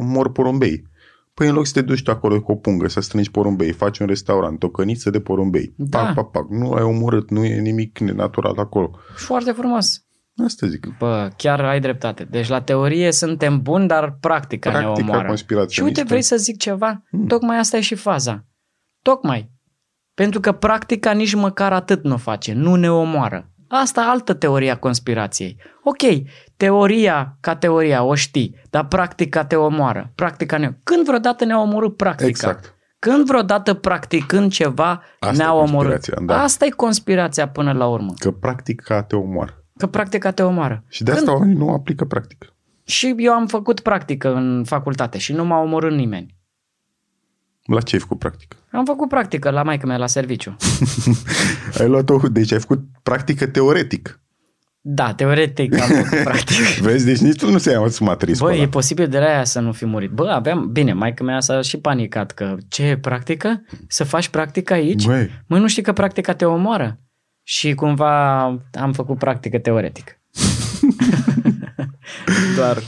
mor 0.00 0.32
porumbei. 0.32 0.86
Păi 1.34 1.48
în 1.48 1.54
loc 1.54 1.66
să 1.66 1.72
te 1.72 1.82
duci 1.82 2.02
tu 2.02 2.10
acolo 2.10 2.40
cu 2.40 2.52
o 2.52 2.54
pungă, 2.54 2.88
să 2.88 3.00
strângi 3.00 3.30
porumbei, 3.30 3.72
faci 3.72 3.98
un 3.98 4.06
restaurant, 4.06 4.62
o 4.62 4.68
căniță 4.68 5.10
de 5.10 5.20
porumbei. 5.20 5.72
Da. 5.76 5.98
Pac, 5.98 6.14
pac, 6.14 6.30
pac. 6.30 6.48
Nu 6.48 6.72
ai 6.72 6.82
omorât, 6.82 7.30
nu 7.30 7.44
e 7.44 7.60
nimic 7.60 7.98
nenatural 7.98 8.54
acolo. 8.56 8.90
Foarte 9.14 9.50
frumos. 9.50 10.07
Asta 10.44 10.66
zic. 10.66 10.86
Bă, 10.98 11.30
chiar 11.36 11.64
ai 11.64 11.80
dreptate. 11.80 12.24
Deci 12.24 12.48
la 12.48 12.60
teorie 12.60 13.12
suntem 13.12 13.62
buni, 13.62 13.86
dar 13.86 14.16
practica, 14.20 14.70
practica 14.70 14.94
ne 14.94 15.02
omoară. 15.02 15.34
Și 15.68 15.82
uite, 15.82 16.02
vrei 16.02 16.22
să 16.22 16.36
zic 16.36 16.58
ceva? 16.58 17.02
Hmm. 17.10 17.26
Tocmai 17.26 17.58
asta 17.58 17.76
e 17.76 17.80
și 17.80 17.94
faza. 17.94 18.44
Tocmai. 19.02 19.50
Pentru 20.14 20.40
că 20.40 20.52
practica 20.52 21.12
nici 21.12 21.34
măcar 21.34 21.72
atât 21.72 22.04
nu 22.04 22.16
face, 22.16 22.52
nu 22.52 22.74
ne 22.74 22.90
omoară. 22.90 23.50
Asta 23.68 24.00
altă 24.00 24.34
teoria 24.34 24.76
conspirației. 24.76 25.56
Ok, 25.82 26.02
teoria 26.56 27.36
ca 27.40 27.56
teoria 27.56 28.02
o 28.02 28.14
știi, 28.14 28.60
dar 28.70 28.86
practica 28.86 29.44
te 29.44 29.56
omoară. 29.56 30.12
Practica 30.14 30.56
ne... 30.56 30.70
Când 30.82 31.04
vreodată 31.04 31.44
ne-a 31.44 31.60
omorât 31.60 31.96
practica? 31.96 32.28
Exact. 32.28 32.76
Când 32.98 33.26
vreodată 33.26 33.74
practicând 33.74 34.52
ceva 34.52 35.02
Asta 35.18 35.36
ne-a 35.36 35.54
omorât? 35.54 36.20
Da. 36.20 36.42
Asta 36.42 36.64
e 36.64 36.68
conspirația 36.68 37.48
până 37.48 37.72
la 37.72 37.86
urmă. 37.86 38.12
Că 38.18 38.30
practica 38.30 39.02
te 39.02 39.16
omoară. 39.16 39.64
Că 39.78 39.86
practica 39.86 40.30
te 40.30 40.42
omoară. 40.42 40.84
Și 40.88 41.02
de 41.02 41.10
asta 41.10 41.24
Când... 41.24 41.36
oamenii 41.36 41.56
nu 41.56 41.72
aplică 41.72 42.04
practică. 42.04 42.46
Și 42.84 43.14
eu 43.18 43.32
am 43.32 43.46
făcut 43.46 43.80
practică 43.80 44.34
în 44.34 44.64
facultate 44.66 45.18
și 45.18 45.32
nu 45.32 45.44
m-a 45.44 45.60
omorât 45.60 45.92
nimeni. 45.92 46.36
La 47.64 47.80
ce 47.80 47.94
ai 47.94 48.00
făcut 48.00 48.18
practică? 48.18 48.56
Am 48.72 48.84
făcut 48.84 49.08
practică 49.08 49.50
la 49.50 49.62
maică 49.62 49.86
mea 49.86 49.96
la 49.96 50.06
serviciu. 50.06 50.56
ai 51.80 51.88
luat-o, 51.88 52.18
deci 52.28 52.52
ai 52.52 52.60
făcut 52.60 52.84
practică 53.02 53.46
teoretic. 53.46 54.20
Da, 54.80 55.14
teoretic 55.14 55.80
am 55.80 55.88
făcut 55.88 56.22
practică. 56.28 56.62
Vezi, 56.80 57.04
deci 57.04 57.18
nici 57.18 57.36
tu 57.36 57.50
nu 57.50 57.58
se 57.58 57.70
ai 57.70 57.84
asumat 57.84 58.38
Bă, 58.38 58.54
e 58.54 58.68
posibil 58.68 59.08
de 59.08 59.18
la 59.18 59.26
aia 59.26 59.44
să 59.44 59.60
nu 59.60 59.72
fi 59.72 59.86
murit. 59.86 60.10
Bă, 60.10 60.28
aveam, 60.28 60.72
bine, 60.72 60.92
maica 60.92 61.24
mea 61.24 61.40
s-a 61.40 61.60
și 61.60 61.78
panicat 61.78 62.30
că 62.30 62.56
ce 62.68 62.98
practică? 63.00 63.64
Să 63.88 64.04
faci 64.04 64.28
practică 64.28 64.72
aici? 64.72 65.06
Băi. 65.06 65.30
Măi, 65.46 65.60
nu 65.60 65.68
știi 65.68 65.82
că 65.82 65.92
practica 65.92 66.34
te 66.34 66.44
omoară? 66.44 67.00
Și 67.50 67.74
cumva 67.74 68.42
am 68.72 68.92
făcut 68.92 69.18
practică 69.18 69.58
teoretic. 69.58 70.18
Doar. 72.56 72.82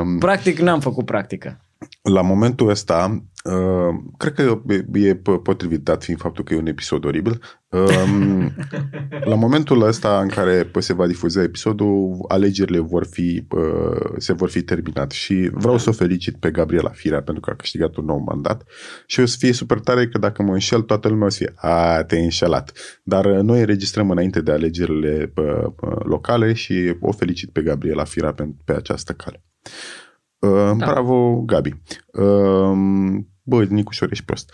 Um, 0.00 0.18
Practic 0.18 0.58
n-am 0.58 0.80
făcut 0.80 1.04
practică. 1.04 1.63
La 2.12 2.20
momentul 2.20 2.68
ăsta, 2.68 3.24
uh, 3.44 3.94
cred 4.16 4.32
că 4.32 4.62
e 4.92 5.14
potrivit 5.42 5.80
dat 5.80 6.02
fiind 6.02 6.20
faptul 6.20 6.44
că 6.44 6.54
e 6.54 6.58
un 6.58 6.66
episod 6.66 7.04
oribil. 7.04 7.40
Uh, 7.68 8.46
la 9.30 9.34
momentul 9.34 9.82
ăsta 9.82 10.20
în 10.20 10.28
care 10.28 10.70
se 10.78 10.92
va 10.92 11.06
difuza 11.06 11.42
episodul, 11.42 12.24
alegerile 12.28 12.78
vor 12.78 13.06
fi, 13.06 13.46
uh, 13.50 14.12
se 14.16 14.32
vor 14.32 14.50
fi 14.50 14.62
terminat 14.62 15.10
și 15.10 15.50
vreau 15.52 15.78
să 15.78 15.88
o 15.88 15.92
felicit 15.92 16.36
pe 16.36 16.50
Gabriela 16.50 16.90
Firea 16.90 17.22
pentru 17.22 17.42
că 17.42 17.50
a 17.50 17.56
câștigat 17.56 17.96
un 17.96 18.04
nou 18.04 18.18
mandat 18.18 18.62
și 19.06 19.20
o 19.20 19.26
să 19.26 19.36
fie 19.38 19.52
super 19.52 19.80
tare 19.80 20.08
că 20.08 20.18
dacă 20.18 20.42
mă 20.42 20.52
înșel, 20.52 20.80
toată 20.80 21.08
lumea 21.08 21.26
o 21.26 21.30
să 21.30 21.36
fie, 21.36 21.52
a, 21.56 22.02
te-ai 22.02 22.22
înșelat. 22.22 22.72
Dar 23.02 23.24
uh, 23.24 23.38
noi 23.38 23.60
înregistrăm 23.60 24.10
înainte 24.10 24.40
de 24.40 24.52
alegerile 24.52 25.32
uh, 25.36 25.44
uh, 25.80 26.04
locale 26.04 26.52
și 26.52 26.96
o 27.00 27.12
felicit 27.12 27.50
pe 27.50 27.62
Gabriela 27.62 28.04
Firea 28.04 28.32
pe, 28.32 28.48
pe 28.64 28.72
această 28.72 29.12
cale. 29.12 29.42
Uh, 29.64 30.03
da. 30.52 30.86
Bravo, 30.86 31.42
Gabi. 31.46 31.74
Uh, 32.12 33.18
bă, 33.42 33.64
Nicușor, 33.64 34.10
ești 34.10 34.24
prost. 34.24 34.52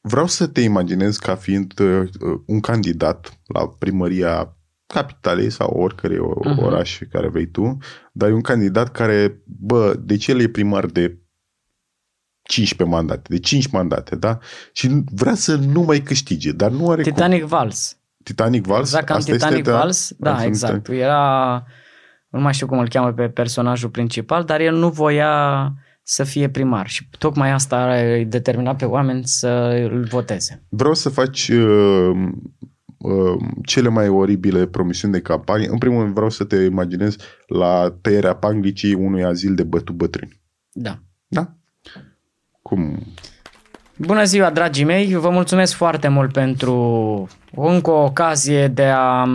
Vreau 0.00 0.26
să 0.26 0.46
te 0.46 0.60
imaginez 0.60 1.16
ca 1.16 1.34
fiind 1.34 1.78
uh, 1.78 2.08
un 2.46 2.60
candidat 2.60 3.40
la 3.46 3.68
primăria 3.68 4.56
capitalei 4.86 5.50
sau 5.50 5.68
oricărei 5.68 6.18
uh-huh. 6.18 6.62
oraș 6.62 6.98
care 7.10 7.28
vei 7.28 7.46
tu, 7.46 7.76
dar 8.12 8.28
e 8.28 8.32
un 8.32 8.40
candidat 8.40 8.90
care, 8.90 9.42
bă, 9.44 9.94
deci 10.00 10.26
el 10.26 10.40
e 10.40 10.48
primar 10.48 10.86
de 10.86 11.18
15 12.42 12.96
mandate, 12.96 13.26
de 13.28 13.38
5 13.38 13.66
mandate, 13.66 14.16
da? 14.16 14.38
Și 14.72 15.02
vrea 15.04 15.34
să 15.34 15.56
nu 15.56 15.80
mai 15.80 16.00
câștige, 16.00 16.52
dar 16.52 16.70
nu 16.70 16.90
are 16.90 17.02
Titanic 17.02 17.40
cum. 17.40 17.48
Vals. 17.48 17.96
Titanic 18.22 18.66
Vals? 18.66 18.88
Exact, 18.88 19.06
cam 19.06 19.20
Titanic 19.20 19.58
este, 19.58 19.70
Vals, 19.70 20.12
da, 20.18 20.32
da 20.32 20.44
exact. 20.44 20.88
Era, 20.88 21.64
nu 22.36 22.42
mai 22.42 22.52
știu 22.52 22.66
cum 22.66 22.78
îl 22.78 22.88
cheamă 22.88 23.12
pe 23.12 23.28
personajul 23.28 23.88
principal, 23.88 24.44
dar 24.44 24.60
el 24.60 24.74
nu 24.74 24.88
voia 24.88 25.72
să 26.02 26.24
fie 26.24 26.48
primar 26.48 26.86
și 26.86 27.08
tocmai 27.18 27.50
asta 27.50 27.76
a 27.76 28.24
determinat 28.24 28.76
pe 28.76 28.84
oameni 28.84 29.24
să 29.24 29.48
îl 29.90 30.04
voteze. 30.04 30.64
Vreau 30.68 30.94
să 30.94 31.08
faci 31.08 31.48
uh, 31.48 32.10
uh, 32.98 33.36
cele 33.64 33.88
mai 33.88 34.08
oribile 34.08 34.66
promisiuni 34.66 35.12
de 35.12 35.20
campanie. 35.20 35.68
În 35.68 35.78
primul 35.78 36.02
rând 36.02 36.14
vreau 36.14 36.30
să 36.30 36.44
te 36.44 36.56
imaginezi 36.56 37.18
la 37.46 37.96
tăierea 38.00 38.34
panglicii 38.34 38.94
unui 38.94 39.24
azil 39.24 39.54
de 39.54 39.62
bătu 39.62 39.92
bătrâni. 39.92 40.40
Da. 40.72 40.98
Da? 41.26 41.52
Cum? 42.62 42.98
Bună 43.96 44.24
ziua, 44.24 44.50
dragii 44.50 44.84
mei! 44.84 45.14
Vă 45.14 45.30
mulțumesc 45.30 45.74
foarte 45.74 46.08
mult 46.08 46.32
pentru 46.32 46.74
încă 47.54 47.90
o 47.90 48.04
ocazie 48.04 48.68
de 48.68 48.84
a, 48.94 49.26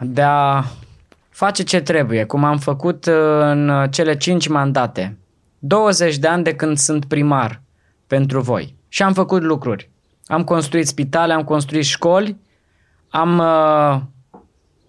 de 0.00 0.22
a 0.22 0.64
face 1.36 1.62
ce 1.62 1.80
trebuie, 1.80 2.24
cum 2.24 2.44
am 2.44 2.58
făcut 2.58 3.06
în 3.40 3.86
cele 3.90 4.16
5 4.16 4.48
mandate. 4.48 5.18
20 5.58 6.16
de 6.16 6.26
ani 6.26 6.44
de 6.44 6.54
când 6.54 6.78
sunt 6.78 7.04
primar 7.04 7.60
pentru 8.06 8.40
voi. 8.40 8.74
Și 8.88 9.02
am 9.02 9.12
făcut 9.12 9.42
lucruri. 9.42 9.90
Am 10.26 10.44
construit 10.44 10.86
spitale, 10.86 11.32
am 11.32 11.44
construit 11.44 11.84
școli, 11.84 12.36
am 13.08 13.38
uh, 13.38 14.00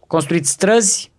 construit 0.08 0.46
străzi, 0.46 1.12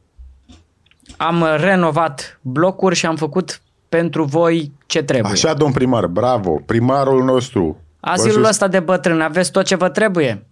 am 1.17 1.45
renovat 1.57 2.39
blocuri 2.43 2.95
și 2.95 3.07
am 3.07 3.17
făcut 3.17 3.61
pentru 3.89 4.25
voi 4.25 4.73
ce 4.87 5.03
trebuie. 5.03 5.33
Așa, 5.33 5.55
domn 5.55 5.73
primar, 5.73 6.07
bravo, 6.07 6.61
primarul 6.67 7.25
nostru. 7.25 7.77
Azilul 8.01 8.45
ăsta 8.45 8.69
de 8.69 8.81
bătrân, 8.81 9.21
aveți 9.21 9.51
tot 9.51 9.65
ce 9.65 9.75
vă 9.75 9.89
trebuie? 9.89 10.47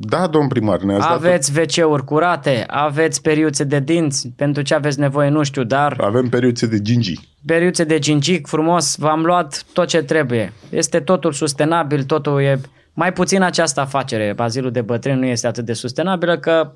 Da, 0.00 0.26
domn 0.26 0.48
primar, 0.48 0.80
ne 0.80 0.94
Aveți 0.94 1.52
dat... 1.52 1.64
WC-uri 1.64 2.04
curate, 2.04 2.64
aveți 2.66 3.22
periuțe 3.22 3.64
de 3.64 3.80
dinți, 3.80 4.28
pentru 4.36 4.62
ce 4.62 4.74
aveți 4.74 4.98
nevoie 4.98 5.28
nu 5.28 5.42
știu, 5.42 5.64
dar... 5.64 6.00
Avem 6.00 6.28
periuțe 6.28 6.66
de 6.66 6.80
gingi. 6.80 7.14
Periuțe 7.46 7.84
de 7.84 7.98
gingic, 7.98 8.46
frumos, 8.46 8.96
v-am 8.96 9.24
luat 9.24 9.64
tot 9.72 9.88
ce 9.88 10.02
trebuie. 10.02 10.52
Este 10.70 11.00
totul 11.00 11.32
sustenabil, 11.32 12.04
totul 12.04 12.40
e... 12.42 12.60
Mai 12.92 13.12
puțin 13.12 13.42
această 13.42 13.80
afacere, 13.80 14.32
bazilul 14.32 14.70
de 14.70 14.80
bătrâni 14.80 15.18
nu 15.18 15.26
este 15.26 15.46
atât 15.46 15.64
de 15.64 15.72
sustenabilă 15.72 16.38
că 16.38 16.72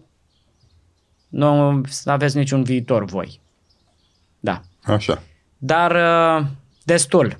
nu 1.28 1.80
aveți 2.04 2.36
niciun 2.36 2.62
viitor 2.62 3.04
voi. 3.04 3.40
Da. 4.40 4.60
Așa. 4.82 5.22
Dar 5.58 5.90
uh, 5.90 6.46
destul. 6.84 7.38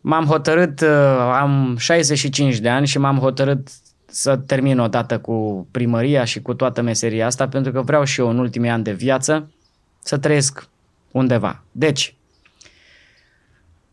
M-am 0.00 0.24
hotărât, 0.24 0.80
uh, 0.80 0.88
am 1.18 1.76
65 1.78 2.58
de 2.58 2.68
ani 2.68 2.86
și 2.86 2.98
m-am 2.98 3.18
hotărât 3.18 3.68
să 4.12 4.36
termin 4.36 4.78
odată 4.78 5.18
cu 5.18 5.66
primăria 5.70 6.24
și 6.24 6.42
cu 6.42 6.54
toată 6.54 6.82
meseria 6.82 7.26
asta, 7.26 7.48
pentru 7.48 7.72
că 7.72 7.80
vreau 7.80 8.04
și 8.04 8.20
eu 8.20 8.28
în 8.28 8.38
ultimii 8.38 8.70
ani 8.70 8.84
de 8.84 8.92
viață 8.92 9.50
să 9.98 10.18
trăiesc 10.18 10.68
undeva. 11.10 11.62
Deci, 11.72 12.14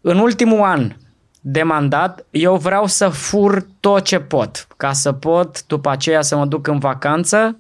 în 0.02 0.18
ultimul 0.18 0.62
an 0.62 0.96
de 1.42 1.64
mandat, 1.64 2.26
eu 2.30 2.58
vreau 2.58 2.86
să 2.86 3.10
fur 3.10 3.66
tot 3.80 4.04
ce 4.04 4.20
pot, 4.20 4.68
ca 4.78 4.94
să 4.94 5.12
pot 5.12 5.66
după 5.66 5.90
aceea 5.90 6.22
să 6.22 6.36
mă 6.36 6.46
duc 6.46 6.68
în 6.68 6.80
vacanță, 6.80 7.58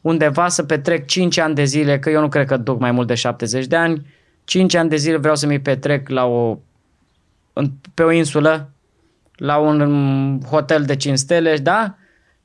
undeva 0.00 0.48
să 0.48 0.62
petrec 0.62 1.06
5 1.06 1.38
ani 1.38 1.54
de 1.54 1.64
zile, 1.64 1.98
că 1.98 2.10
eu 2.10 2.20
nu 2.20 2.28
cred 2.28 2.46
că 2.46 2.56
duc 2.56 2.78
mai 2.78 2.90
mult 2.90 3.06
de 3.06 3.14
70 3.14 3.66
de 3.66 3.76
ani, 3.76 4.06
5 4.44 4.74
ani 4.74 4.88
de 4.88 4.96
zile 4.96 5.16
vreau 5.16 5.36
să 5.36 5.46
mi 5.46 5.60
petrec 5.60 6.08
la 6.08 6.24
o, 6.24 6.58
pe 7.94 8.02
o 8.02 8.10
insulă, 8.10 8.70
la 9.38 9.56
un 9.56 10.40
hotel 10.50 10.82
de 10.84 10.96
5 10.96 11.18
stele, 11.18 11.56
da? 11.56 11.94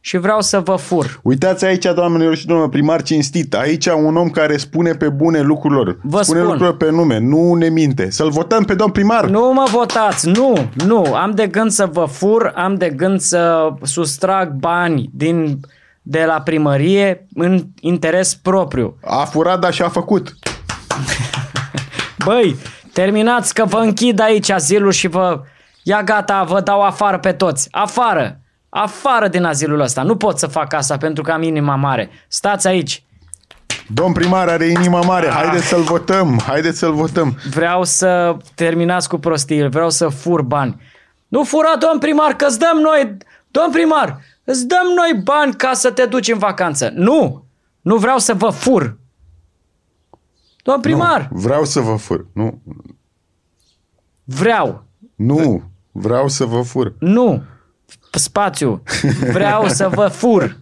Și 0.06 0.18
vreau 0.18 0.42
să 0.42 0.60
vă 0.60 0.76
fur. 0.76 1.20
Uitați 1.24 1.66
aici, 1.66 1.86
doamnelor 1.96 2.36
și 2.36 2.46
domnilor, 2.46 2.72
primar 2.72 3.02
cinstit. 3.02 3.54
Aici 3.54 3.86
un 3.86 4.18
om 4.18 4.30
care 4.30 4.58
spune 4.58 4.92
pe 4.92 5.10
bune 5.10 5.42
lucrurilor. 5.42 5.98
Vă 6.02 6.22
spune 6.22 6.40
spun. 6.40 6.52
lucrurilor 6.52 6.78
pe 6.78 6.90
nume, 6.90 7.20
nu 7.20 7.54
ne 7.54 7.70
minte. 7.70 8.10
Să-l 8.10 8.30
votăm 8.30 8.64
pe 8.64 8.74
domn 8.74 8.92
primar. 8.92 9.26
Nu 9.26 9.54
mă 9.54 9.68
votați, 9.72 10.30
nu, 10.30 10.70
nu. 10.86 11.14
Am 11.14 11.32
de 11.32 11.48
gând 11.48 11.72
să 11.72 11.86
vă 11.92 12.06
fur, 12.06 12.52
am 12.56 12.76
de 12.76 12.90
gând 12.90 13.20
să 13.20 13.74
sustrag 13.82 14.52
bani 14.52 15.10
din, 15.14 15.60
de 16.02 16.24
la 16.28 16.42
primărie 16.42 17.28
în 17.34 17.64
interes 17.80 18.36
propriu. 18.36 18.98
A 19.06 19.26
furat, 19.26 19.60
dar 19.60 19.74
și-a 19.74 19.90
făcut. 19.90 20.34
Băi, 22.26 22.56
terminați 22.94 23.54
că 23.54 23.66
vă 23.66 23.78
închid 23.78 24.20
aici 24.20 24.50
azilul 24.50 24.92
și 24.92 25.08
vă... 25.08 25.42
Ia 25.84 26.04
gata, 26.04 26.44
vă 26.44 26.62
dau 26.62 26.82
afară 26.82 27.20
pe 27.20 27.32
toți. 27.34 27.68
Afară! 27.72 28.38
Afară 28.70 29.28
din 29.28 29.44
azilul 29.44 29.80
ăsta. 29.80 30.04
Nu 30.04 30.16
pot 30.16 30.40
să 30.40 30.48
fac 30.48 30.74
asta 30.74 30.98
pentru 30.98 31.24
că 31.24 31.32
am 31.32 31.44
inima 31.44 31.76
mare. 31.76 32.10
Stați 32.28 32.68
aici. 32.68 33.04
Domn 33.88 34.14
primar 34.14 34.48
are 34.48 34.66
inima 34.66 35.02
mare, 35.02 35.28
haideți 35.28 35.66
să-l 35.66 35.82
votăm, 35.82 36.40
haideți 36.46 36.78
să-l 36.78 36.94
votăm. 36.94 37.38
Vreau 37.50 37.84
să 37.84 38.38
terminați 38.56 39.10
cu 39.10 39.18
prostii, 39.18 39.70
vreau 39.70 39.90
să 39.90 40.08
fur 40.08 40.42
bani. 40.42 40.82
Nu 41.28 41.44
fura, 41.44 41.76
domn 41.80 42.00
primar, 42.00 42.34
că 42.34 42.46
îți 42.46 42.60
dăm 42.60 42.78
noi, 42.78 43.18
domn 43.52 43.72
primar, 43.72 44.20
îți 44.44 44.68
dăm 44.68 44.86
noi 44.96 45.22
bani 45.24 45.54
ca 45.54 45.74
să 45.74 45.92
te 45.92 46.06
duci 46.06 46.32
în 46.32 46.38
vacanță. 46.38 46.92
Nu, 46.94 47.46
nu 47.82 47.98
vreau 47.98 48.18
să 48.18 48.34
vă 48.34 48.50
fur. 48.50 48.98
Domn 50.64 50.82
primar! 50.82 51.28
Nu, 51.32 51.40
vreau 51.40 51.66
să 51.66 51.80
vă 51.80 51.96
fur. 51.96 52.26
Nu. 52.34 52.62
Vreau. 54.24 54.84
Nu, 55.16 55.64
vreau 55.94 56.28
să 56.28 56.46
vă 56.46 56.62
fur. 56.62 56.94
Nu. 57.00 57.44
Spațiu. 58.12 58.84
Vreau 59.32 59.68
să 59.68 59.90
vă 59.94 60.08
fur. 60.08 60.58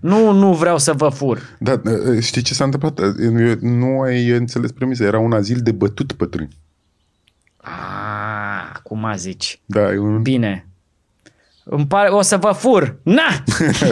Nu, 0.00 0.32
nu 0.32 0.54
vreau 0.54 0.78
să 0.78 0.92
vă 0.92 1.08
fur. 1.08 1.40
Da, 1.58 1.80
știi 2.20 2.42
ce 2.42 2.54
s-a 2.54 2.64
întâmplat? 2.64 3.00
Nu 3.60 4.00
ai 4.00 4.28
înțeles 4.28 4.72
premisa. 4.72 5.04
Era 5.04 5.18
un 5.18 5.32
azil 5.32 5.58
de 5.62 5.72
bătut 5.72 6.12
pătrâni. 6.12 6.56
Ah, 7.56 8.80
cum 8.82 9.04
a 9.04 9.16
zici. 9.16 9.60
Da, 9.66 9.80
un... 9.80 10.22
Bine. 10.22 10.66
Îmi 11.64 11.86
pare, 11.86 12.08
o 12.08 12.22
să 12.22 12.36
vă 12.36 12.52
fur. 12.52 12.96
Na! 13.02 13.42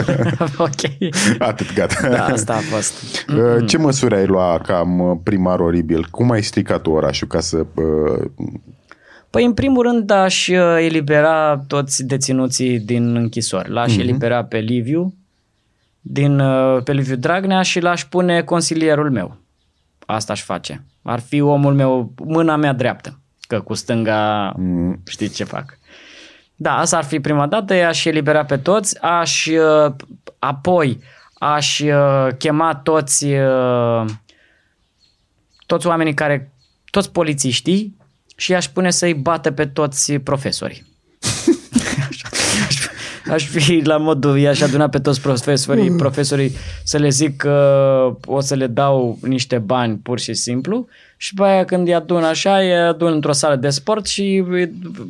ok. 0.57 1.09
Atât, 1.39 1.73
gata. 1.73 2.09
Da, 2.09 2.25
asta 2.25 2.53
a 2.53 2.75
fost. 2.75 2.93
Uh, 3.29 3.67
ce 3.67 3.77
măsuri 3.77 4.15
ai 4.15 4.25
luat 4.25 4.65
cam 4.65 4.99
uh, 4.99 5.17
primar 5.23 5.59
oribil? 5.59 6.07
Cum 6.11 6.31
ai 6.31 6.43
stricat 6.43 6.87
orașul 6.87 7.27
ca 7.27 7.39
să... 7.39 7.65
Uh... 9.33 9.39
Păi, 9.39 9.45
în 9.45 9.53
primul 9.53 9.83
rând, 9.83 10.09
aș 10.09 10.47
elibera 10.77 11.63
toți 11.67 12.05
deținuții 12.05 12.79
din 12.79 13.15
închisori. 13.15 13.69
L-aș 13.69 13.95
uh-huh. 13.95 13.99
elibera 13.99 14.43
pe 14.43 14.57
Liviu, 14.57 15.13
din, 16.01 16.41
pe 16.83 16.93
Liviu 16.93 17.15
Dragnea 17.15 17.61
și 17.61 17.79
l-aș 17.79 18.05
pune 18.05 18.41
consilierul 18.41 19.11
meu. 19.11 19.37
Asta 20.05 20.33
aș 20.33 20.43
face. 20.43 20.83
Ar 21.01 21.19
fi 21.19 21.41
omul 21.41 21.73
meu, 21.73 22.13
mâna 22.25 22.55
mea 22.55 22.73
dreaptă. 22.73 23.19
Că 23.47 23.61
cu 23.61 23.73
stânga 23.73 24.51
uh-huh. 24.51 25.03
știți 25.07 25.35
ce 25.35 25.43
fac. 25.43 25.77
Da, 26.55 26.77
asta 26.77 26.97
ar 26.97 27.03
fi 27.03 27.19
prima 27.19 27.47
dată, 27.47 27.73
aș 27.73 28.05
elibera 28.05 28.45
pe 28.45 28.57
toți, 28.57 29.01
aș 29.01 29.45
uh, 29.45 29.93
apoi 30.39 30.99
aș 31.33 31.79
uh, 31.79 32.27
chema 32.37 32.75
toți 32.75 33.25
uh, 33.25 34.05
toți 35.65 35.87
oamenii 35.87 36.13
care, 36.13 36.53
toți 36.91 37.11
polițiștii 37.11 38.01
și 38.43 38.53
aș 38.53 38.67
pune 38.67 38.91
să-i 38.91 39.13
bată 39.13 39.51
pe 39.51 39.65
toți 39.65 40.13
profesorii. 40.13 40.85
aș 43.33 43.47
fi 43.47 43.81
la 43.83 43.97
modul, 43.97 44.37
i-aș 44.37 44.61
aduna 44.61 44.89
pe 44.89 44.99
toți 44.99 45.21
profesorii, 45.21 45.91
profesorii 45.91 46.55
să 46.83 46.97
le 46.97 47.09
zic 47.09 47.37
că 47.37 48.17
o 48.25 48.39
să 48.39 48.55
le 48.55 48.67
dau 48.67 49.17
niște 49.21 49.57
bani 49.57 49.97
pur 49.97 50.19
și 50.19 50.33
simplu 50.33 50.87
și 51.17 51.33
pe 51.33 51.43
aia 51.43 51.65
când 51.65 51.87
îi 51.87 51.93
adun 51.93 52.23
așa, 52.23 52.57
îi 52.57 52.77
adun 52.77 53.11
într-o 53.11 53.31
sală 53.31 53.55
de 53.55 53.69
sport 53.69 54.05
și 54.05 54.43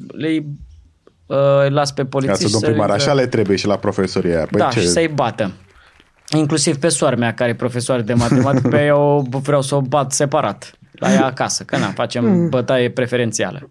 le 0.07 0.45
uh, 1.25 1.69
las 1.69 1.91
pe 1.91 2.05
polițiști. 2.05 2.57
Să 2.57 2.69
primar, 2.69 2.89
așa 2.89 3.13
le 3.13 3.27
trebuie 3.27 3.57
și 3.57 3.67
la 3.67 3.75
profesorii 3.75 4.31
aia. 4.31 4.47
Păi 4.51 4.59
da, 4.59 4.67
ce... 4.67 4.79
și 4.79 4.87
să-i 4.87 5.07
bată. 5.07 5.51
Inclusiv 6.37 6.77
pe 6.77 6.87
soarea 6.87 7.17
mea, 7.17 7.33
care 7.33 7.49
e 7.49 7.55
profesoară 7.55 8.01
de 8.01 8.13
matematică, 8.13 8.67
pe 8.67 8.85
eu 8.85 9.27
vreau 9.29 9.61
să 9.61 9.75
o 9.75 9.81
bat 9.81 10.11
separat 10.11 10.77
la 11.03 11.13
ea 11.13 11.25
acasă, 11.25 11.63
că 11.63 11.77
na, 11.77 11.87
facem 11.87 12.25
mm. 12.25 12.49
bătaie 12.49 12.89
preferențială. 12.89 13.69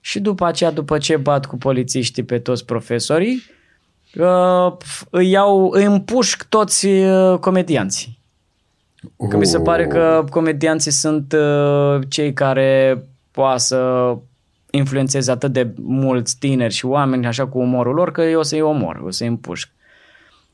Și 0.00 0.20
după 0.20 0.44
aceea, 0.46 0.70
după 0.70 0.98
ce 0.98 1.16
bat 1.16 1.46
cu 1.46 1.56
polițiștii 1.56 2.22
pe 2.22 2.38
toți 2.38 2.64
profesorii, 2.64 3.42
uh, 4.14 4.72
îi, 5.10 5.30
iau, 5.30 5.70
îi 5.70 5.84
împușc 5.84 6.44
toți 6.48 6.86
uh, 6.86 7.38
comedianții. 7.38 8.18
Că 9.28 9.36
mi 9.36 9.46
se 9.46 9.60
pare 9.60 9.86
că 9.86 10.20
oh. 10.22 10.30
comedianții 10.30 10.90
sunt 10.90 11.32
uh, 11.32 12.00
cei 12.08 12.32
care 12.32 13.02
poate 13.30 13.58
să 13.58 14.12
influențeze 14.70 15.30
atât 15.30 15.52
de 15.52 15.70
mulți 15.82 16.38
tineri 16.38 16.74
și 16.74 16.86
oameni 16.86 17.26
așa 17.26 17.46
cu 17.46 17.58
umorul 17.58 17.94
lor 17.94 18.12
că 18.12 18.22
eu 18.22 18.38
o 18.38 18.42
să-i 18.42 18.60
omor, 18.60 19.02
o 19.04 19.10
să-i 19.10 19.26
împușc. 19.26 19.68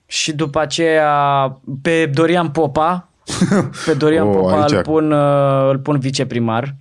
și 0.07 0.33
după 0.33 0.61
aceea 0.61 1.61
pe 1.83 2.11
Dorian 2.14 2.51
Popa, 2.51 3.12
pe 3.87 3.94
Dorian 3.94 4.26
Oh, 4.26 4.35
Popa 4.35 4.61
aici. 4.62 4.70
îl 4.72 4.82
pun, 4.82 5.12
uh, 5.12 5.68
îl 5.70 5.78
pun 5.78 5.98
viceprimar 5.98 6.76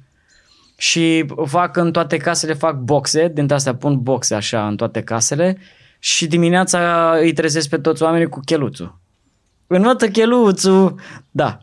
și 0.78 1.26
fac 1.46 1.78
în 1.78 1.92
toate 1.92 2.18
casele, 2.18 2.54
fac 2.54 2.76
boxe, 2.76 3.32
dintre 3.34 3.56
astea 3.56 3.76
pun 3.76 4.00
boxe 4.02 4.36
așa 4.36 4.68
în 4.68 4.76
toate 4.76 5.02
casele 5.02 5.58
și 6.00 6.28
dimineața 6.28 7.12
îi 7.20 7.34
trezesc 7.34 7.70
pe 7.70 7.78
toți 7.78 8.04
oamenii 8.04 8.28
cu 8.30 8.40
cheluțul. 8.46 9.00
Înnotă 9.68 10.08
cheluțul, 10.08 10.96
da, 11.32 11.58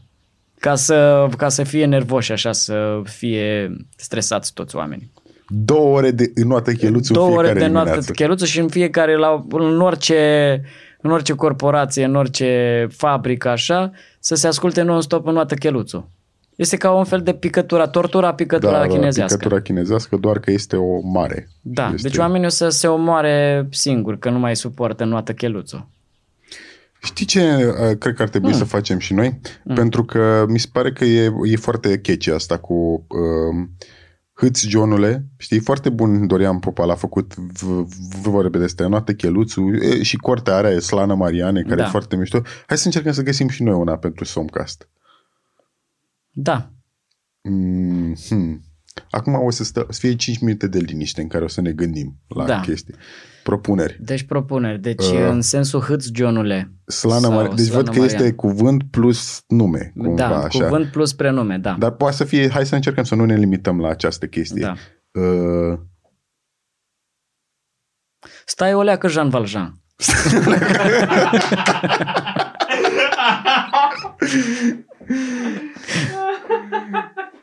ca 0.61 0.75
să, 0.75 1.27
ca 1.37 1.49
să 1.49 1.63
fie 1.63 1.85
nervoși 1.85 2.33
așa, 2.33 2.53
să 2.53 3.01
fie 3.05 3.77
stresați 3.97 4.53
toți 4.53 4.77
oamenii. 4.77 5.13
Două 5.49 5.97
ore 5.97 6.11
de 6.11 6.33
înoată 6.35 6.73
cheluțul 6.73 7.15
Două 7.15 7.27
fiecare 7.29 7.51
ore 7.51 7.59
de 7.59 7.67
noapte 7.67 7.91
dimineață. 7.91 8.13
cheluță 8.13 8.45
și 8.45 8.61
în 8.61 8.69
fiecare, 8.69 9.17
la, 9.17 9.45
în 9.51 9.81
orice, 9.81 10.63
în 11.01 11.11
orice 11.11 11.35
corporație, 11.35 12.05
în 12.05 12.15
orice 12.15 12.87
fabrică 12.91 13.49
așa, 13.49 13.91
să 14.19 14.35
se 14.35 14.47
asculte 14.47 14.83
non-stop 14.83 15.27
în 15.27 15.33
noapte 15.33 15.55
cheluțul. 15.55 16.09
Este 16.57 16.77
ca 16.77 16.91
un 16.91 17.05
fel 17.05 17.23
de 17.23 17.35
picătura, 17.35 17.89
tortura 17.89 18.35
picătura 18.35 18.79
da, 18.79 18.87
chinezească. 18.87 19.37
picătura 19.37 19.61
chinezească, 19.61 20.17
doar 20.17 20.39
că 20.39 20.51
este 20.51 20.77
o 20.77 21.01
mare. 21.01 21.49
Da, 21.61 21.91
este... 21.95 22.09
deci 22.09 22.17
oamenii 22.17 22.47
o 22.47 22.51
să 22.51 22.69
se 22.69 22.87
omoare 22.87 23.67
singuri, 23.71 24.19
că 24.19 24.31
nu 24.31 24.39
mai 24.39 24.57
suportă 24.57 25.05
noată 25.05 25.33
cheluțul. 25.33 25.89
Știi 27.03 27.27
ce 27.27 27.41
uh, 27.41 27.97
cred 27.99 28.15
că 28.15 28.23
ar 28.23 28.29
trebui 28.29 28.51
mm. 28.51 28.59
să 28.59 28.65
facem 28.65 28.99
și 28.99 29.15
noi? 29.15 29.41
Mm. 29.65 29.75
Pentru 29.75 30.05
că 30.05 30.45
mi 30.49 30.59
se 30.59 30.69
pare 30.73 30.93
că 30.93 31.05
e, 31.05 31.33
e 31.45 31.57
foarte 31.57 31.99
catchy 31.99 32.31
asta 32.31 32.59
cu 32.59 32.75
uh, 33.09 33.69
Hâți 34.41 34.69
Johnule, 34.69 35.27
știi, 35.37 35.59
foarte 35.61 35.91
bun 35.91 36.27
Dorian 36.27 36.59
Popa 36.59 36.85
l-a 36.85 36.95
făcut 36.95 37.35
v- 37.35 37.63
v- 37.63 38.21
vorbe 38.23 38.59
de 38.59 38.65
astea, 38.65 38.87
noapte 38.89 39.15
cheluțul 39.15 39.83
e, 39.83 40.03
și 40.03 40.17
cortea 40.17 40.55
are 40.55 40.69
e 40.69 40.79
Slana 40.79 41.15
Mariane, 41.15 41.63
care 41.63 41.75
Da. 41.75 41.85
e 41.87 41.91
foarte 41.91 42.17
mișto. 42.17 42.43
Hai 42.67 42.79
să 42.79 42.87
încercăm 42.87 43.13
să 43.13 43.23
găsim 43.23 43.49
și 43.49 43.63
noi 43.63 43.75
una 43.75 43.97
pentru 43.99 44.25
Somcast. 44.25 44.89
Da, 46.31 46.71
Mm, 47.43 48.15
hmm. 48.29 48.63
Acum 49.11 49.35
o 49.35 49.51
să, 49.51 49.65
stă, 49.65 49.87
să 49.91 49.99
fie 50.01 50.17
5 50.17 50.39
minute 50.39 50.67
de 50.67 50.79
liniște 50.79 51.21
în 51.21 51.29
care 51.29 51.45
o 51.45 51.49
să 51.49 51.61
ne 51.61 51.73
gândim 51.73 52.19
la 52.29 52.45
Da. 52.47 52.61
chestii. 52.61 52.95
Propuneri. 53.49 53.97
deci 54.01 54.23
propuneri. 54.23 54.79
Deci 54.81 55.05
Uh. 55.05 55.27
în 55.29 55.41
sensul 55.41 55.81
hâți 55.81 56.11
Johnule. 56.15 56.73
Slana 56.87 57.21
Sau 57.21 57.31
Mariane. 57.33 57.55
Deci 57.55 57.65
Slana 57.65 57.83
văd 57.83 57.93
că 57.95 57.99
Mariane. 57.99 58.23
este 58.23 58.35
cuvânt 58.37 58.83
plus 58.91 59.43
nume. 59.47 59.93
Cumva, 59.99 60.29
Da, 60.29 60.39
așa. 60.43 60.65
cuvânt 60.65 60.91
plus 60.91 61.13
prenume, 61.13 61.59
da. 61.59 61.77
Dar 61.79 61.91
poate 61.91 62.17
să 62.17 62.25
fie, 62.25 62.51
hai 62.51 62.67
să 62.67 62.75
încercăm 62.75 63.05
să 63.05 63.15
nu 63.15 63.25
ne 63.25 63.37
limităm 63.37 63.81
la 63.81 63.89
această 63.89 64.27
chestie. 64.27 64.63
Da. 64.63 64.75
Uh, 65.21 65.79
Stai 68.45 68.75
o 68.75 68.83
leacă 68.83 69.09
Jean 69.09 69.29
Valjean. 69.29 69.75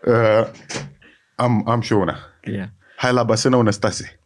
uh, 0.05 0.47
am, 1.35 1.69
am 1.69 1.81
și 1.81 1.93
eu 1.93 2.01
una. 2.01 2.17
Yeah. 2.43 2.67
Hai 2.97 3.13
la 3.13 3.23
Băsănău, 3.23 3.61
Năstase. 3.61 4.19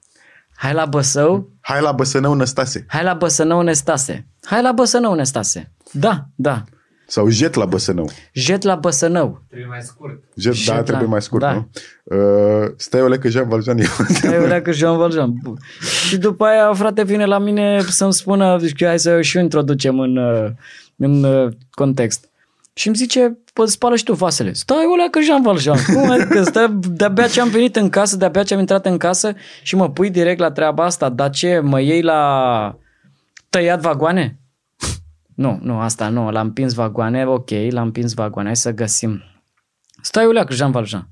Hai 0.62 0.74
la 0.74 0.86
Băsău, 0.86 1.50
Hai 1.62 1.82
la 1.82 1.92
Băsănău, 1.92 2.34
Năstase. 2.34 2.86
hai 2.88 3.04
la 3.04 3.14
Băsănău, 3.14 3.62
Nestase. 3.62 4.28
Hai 4.44 4.62
la 4.62 4.72
Băsănău, 4.72 5.14
Nestase. 5.14 5.72
Da, 5.92 6.26
da. 6.36 6.64
Sau 7.08 7.30
jet 7.30 7.54
la 7.54 7.66
Băsănău. 7.66 8.10
Jet 8.34 8.64
la 8.64 8.76
Băsănău. 8.76 9.42
Trebuie 9.48 9.68
mai 9.70 9.82
scurt. 9.82 10.24
Jet, 10.36 10.54
Jet 10.54 10.68
da, 10.68 10.76
la- 10.76 10.84
trebuie 10.84 11.08
mai 11.08 11.22
scurt, 11.22 11.42
da. 11.42 11.52
nu? 11.54 11.70
Uh, 12.04 12.72
stai 12.78 13.02
o 13.02 13.08
lecă, 13.08 13.30
Jean 13.30 13.48
Valjean. 13.50 13.78
eu. 13.80 13.86
Hai 14.22 14.38
o 14.38 14.46
leacă 14.46 14.72
Jean 14.72 14.98
Valjean. 14.98 15.34
Bun. 15.44 15.58
Și 16.08 16.18
după 16.18 16.46
aia, 16.46 16.74
frate, 16.74 17.04
vine 17.04 17.26
la 17.26 17.38
mine 17.40 17.82
să-mi 17.82 18.14
spună, 18.14 18.58
deci 18.62 18.74
că 18.76 18.86
hai 18.86 19.00
să 19.00 19.22
și 19.22 19.38
o 19.38 19.40
introducem 19.40 20.00
în, 20.00 20.18
uh, 20.18 20.50
în 20.96 21.24
uh, 21.24 21.52
context. 21.72 22.29
Și 22.74 22.88
îmi 22.88 22.96
zice, 22.96 23.38
pă, 23.54 23.66
spală 23.66 23.96
și 23.96 24.04
tu 24.04 24.14
vasele. 24.14 24.54
Stai 24.54 24.86
o 24.92 24.96
leacă 24.96 25.22
Jean 25.22 25.42
Valjean. 25.42 25.78
Cum 25.94 26.10
adică? 26.10 26.44
Stai, 26.44 26.80
de-abia 26.80 27.28
ce 27.28 27.42
am 27.42 27.50
venit 27.50 27.76
în 27.76 27.90
casă, 27.90 28.18
de-abia 28.18 28.44
ce 28.44 28.54
am 28.54 28.60
intrat 28.60 28.86
în 28.86 28.98
casă 28.98 29.34
și 29.64 29.76
mă 29.76 29.90
pui 29.90 30.10
direct 30.10 30.40
la 30.40 30.52
treaba 30.52 30.86
asta. 30.86 31.10
Dar 31.10 31.30
ce, 31.30 31.60
mă 31.60 31.82
iei 31.82 32.02
la 32.02 32.78
tăiat 33.50 33.82
vagoane? 33.82 34.40
Nu, 35.36 35.60
nu, 35.62 35.80
asta 35.80 36.10
nu, 36.10 36.32
l-am 36.32 36.46
împins 36.46 36.74
vagoane, 36.74 37.28
ok, 37.28 37.50
l-am 37.70 37.86
împins 37.86 38.14
vagoane, 38.14 38.48
hai 38.48 38.56
să 38.56 38.72
găsim. 38.72 39.24
Stai 40.02 40.26
o 40.26 40.32
leacă 40.32 40.54
Jean 40.54 40.72
Valjean. 40.72 41.08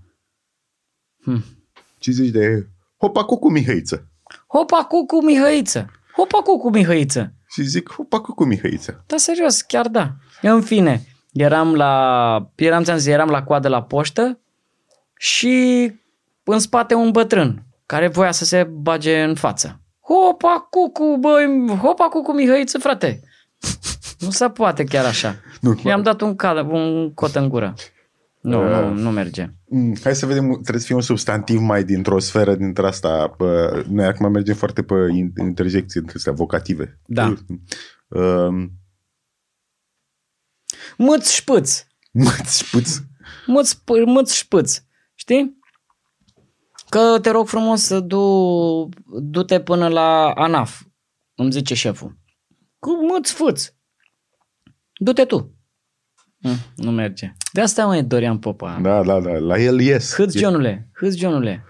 Ce 1.98 2.12
zici 2.12 2.32
de 2.32 2.67
Hopa 2.98 3.24
cu 3.24 3.52
Mihăiță? 3.52 4.08
Hopa 4.48 4.78
cucu 4.78 5.24
Mihăiță. 5.24 5.89
Hopa 6.15 6.38
cucu 6.38 6.70
Mihăiță. 6.70 7.34
Și 7.50 7.62
zic, 7.63 7.91
Hopa 7.91 8.20
cu 8.20 8.43
Mihăiță. 8.43 9.04
Da, 9.06 9.17
serios, 9.17 9.62
chiar 9.62 9.88
da. 9.88 10.15
În 10.41 10.62
fine, 10.62 11.06
eram 11.38 11.76
la, 11.76 12.52
eram, 12.56 12.84
ți-am 12.84 12.97
zis, 12.97 13.08
eram 13.08 13.30
la 13.30 13.43
coadă 13.43 13.67
la 13.67 13.84
poștă 13.84 14.39
și 15.17 15.91
în 16.43 16.60
spate 16.60 16.93
un 16.93 17.12
bătrân 17.12 17.63
care 17.86 18.08
voia 18.08 18.32
să 18.32 18.45
se 18.45 18.63
bage 18.63 19.21
în 19.23 19.36
față. 19.36 19.82
Hopa 20.02 20.67
cucu, 20.69 21.17
băi, 21.19 21.78
hopa 21.82 22.06
cucu 22.06 22.34
Mihăiță, 22.34 22.78
frate. 22.78 23.19
Nu 24.19 24.30
se 24.30 24.50
poate 24.50 24.84
chiar 24.84 25.06
așa. 25.06 25.36
Nu, 25.62 25.80
I-am 25.84 26.02
dat 26.02 26.21
un, 26.21 26.36
cal, 26.36 26.67
un 26.71 27.13
cot 27.13 27.36
în 27.36 27.50
gură. 27.50 27.73
Nu, 28.41 28.63
nu, 28.69 28.93
nu 28.93 29.12
merge. 29.12 29.50
Mm, 29.65 29.95
Hai 30.04 30.15
să 30.15 30.26
vedem, 30.26 30.52
trebuie 30.52 30.80
să 30.80 30.86
fie 30.86 30.95
un 30.95 31.02
substantiv 31.02 31.60
mai 31.60 31.84
dintr-o 31.84 32.19
sferă 32.19 32.56
dintre 32.56 32.88
asta. 32.88 33.34
Pă, 33.38 33.84
noi 33.89 34.06
acum 34.06 34.32
mergem 34.32 34.56
foarte 34.56 34.84
pe 34.84 34.95
in- 35.12 35.34
interjecții 35.39 36.00
între 36.00 36.15
astea 36.17 36.32
vocative. 36.32 37.00
Da. 37.06 37.34
Um, 38.08 38.71
Mâț 40.97 41.32
șpâț. 41.32 41.84
Măți, 42.12 42.58
șpuț. 42.63 42.97
Mâț, 43.45 43.73
p- 43.73 44.06
mâț 44.06 44.34
șpâț. 44.34 44.82
Știi? 45.15 45.60
Că 46.89 47.19
te 47.21 47.30
rog 47.30 47.47
frumos 47.47 47.82
să 47.82 48.00
du, 48.00 48.89
du-te 49.21 49.62
până 49.62 49.88
la 49.88 50.32
ANAF, 50.32 50.82
îmi 51.36 51.52
zice 51.52 51.73
șeful. 51.73 52.17
Cu 52.80 53.06
mâț 53.06 53.30
fâț. 53.30 53.73
Du-te 55.00 55.26
tu. 55.26 55.56
Hm, 56.41 56.56
nu 56.76 56.91
merge. 56.91 57.34
De 57.54 57.62
asta 57.62 57.86
mai 57.86 57.97
e 57.97 58.02
Dorian 58.02 58.39
Popa. 58.39 58.80
Da. 58.82 59.04
Da, 59.04 59.19
da, 59.19 59.19
da. 59.19 59.38
La 59.38 59.58
el 59.60 59.80
ies. 59.80 60.13
Hâț 60.13 60.36
E 60.36 60.39
Johnule, 60.39 60.89
hâț 60.93 61.15
Johnule. 61.15 61.63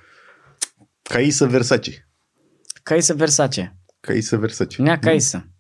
Caisă 1.02 1.46
Versace. 1.46 2.10
Caisă 2.84 3.14
Versace. 3.14 3.78
Caisă 4.00 4.38
Versace. 4.38 4.82
Nea 4.82 5.00
Caisă. 5.00 5.38
Mm. 5.46 5.56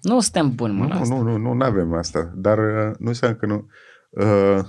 Nu 0.00 0.20
suntem 0.20 0.54
buni, 0.54 0.74
mă, 0.74 0.86
la 0.86 0.94
Nu, 0.94 1.00
asta. 1.00 1.14
nu, 1.14 1.22
nu, 1.22 1.36
nu, 1.36 1.52
nu 1.52 1.64
avem 1.64 1.92
asta. 1.94 2.32
Dar 2.34 2.58
uh, 2.58 2.94
nu 2.98 3.08
înseamnă 3.08 3.36
că 3.36 3.46
nu. 3.46 3.66
Uh, 4.10 4.64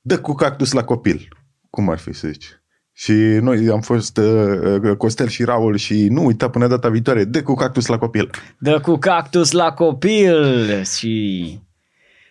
dă 0.00 0.18
cu 0.20 0.34
cactus 0.34 0.72
la 0.72 0.84
copil. 0.84 1.28
Cum 1.70 1.90
ar 1.90 1.98
fi 1.98 2.12
să 2.12 2.28
zici? 2.28 2.46
Și 2.92 3.12
noi 3.12 3.68
am 3.68 3.80
fost 3.80 4.16
uh, 4.16 4.96
Costel 4.96 5.28
și 5.28 5.44
Raul 5.44 5.76
și 5.76 6.08
nu 6.08 6.24
uita 6.24 6.50
până 6.50 6.66
data 6.66 6.88
viitoare, 6.88 7.24
dă 7.24 7.42
cu 7.42 7.54
cactus 7.54 7.86
la 7.86 7.98
copil. 7.98 8.30
Dă 8.58 8.80
cu 8.80 8.96
cactus 8.96 9.50
la 9.50 9.72
copil 9.72 10.82
și 10.84 11.58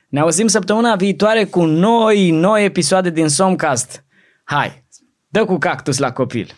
ne 0.10 0.20
auzim 0.20 0.48
săptămâna 0.48 0.96
viitoare 0.96 1.46
cu 1.46 1.66
noi, 1.66 2.32
noi 2.32 2.66
episoade 2.66 3.10
din 3.10 3.28
Somcast. 3.28 4.06
Hai, 4.44 4.86
dă 5.28 5.46
cu 5.46 5.58
cactus 5.58 5.98
la 5.98 6.12
copil. 6.12 6.54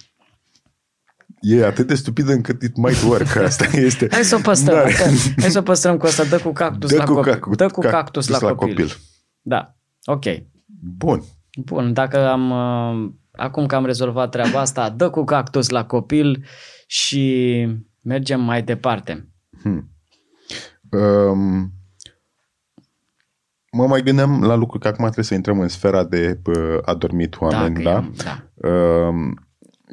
E 1.41 1.65
atât 1.65 1.87
de 1.87 1.95
stupidă 1.95 2.31
încât 2.31 2.61
it 2.61 2.75
might 2.77 3.01
work. 3.03 3.35
Asta 3.45 3.65
este. 3.77 4.07
Hai 4.11 4.23
să 4.23 4.35
o 4.35 4.39
păstrăm, 4.39 4.75
N-are- 4.75 4.93
hai, 4.93 5.33
hai 5.39 5.49
să 5.51 5.59
o 5.59 5.61
păstrăm 5.61 5.97
cu 5.97 6.05
asta, 6.05 6.23
dă 6.23 6.37
cu 6.39 6.51
cactus 6.51 6.89
Dă 6.89 6.97
la 6.97 7.03
cu 7.03 7.13
copil. 7.13 7.31
cacu- 7.31 7.55
dă 7.55 7.67
cu 7.67 7.79
cactus, 7.81 8.27
la, 8.27 8.53
copil. 8.53 8.95
Da, 9.41 9.75
ok. 10.05 10.23
Bun. 10.97 11.23
Bun, 11.65 11.93
dacă 11.93 12.27
am, 12.27 12.49
uh, 12.51 13.11
acum 13.31 13.65
că 13.65 13.75
am 13.75 13.85
rezolvat 13.85 14.31
treaba 14.31 14.59
asta, 14.59 14.89
dă 14.89 15.09
cu 15.09 15.23
cactus 15.23 15.69
la 15.69 15.85
copil 15.85 16.43
și 16.87 17.67
mergem 18.01 18.41
mai 18.41 18.63
departe. 18.63 19.29
Um, 20.91 21.71
mă 23.71 23.87
mai 23.87 24.01
gândeam 24.03 24.43
la 24.43 24.55
lucruri 24.55 24.81
că 24.83 24.87
acum 24.87 25.03
trebuie 25.03 25.25
să 25.25 25.33
intrăm 25.33 25.59
în 25.59 25.67
sfera 25.67 26.03
de 26.03 26.39
uh, 26.45 26.77
adormit 26.85 27.35
oameni, 27.39 27.83
Dacă 27.83 28.09
da? 28.15 28.31
e- 28.31 28.43
da. 28.61 28.69
Um, 28.69 29.43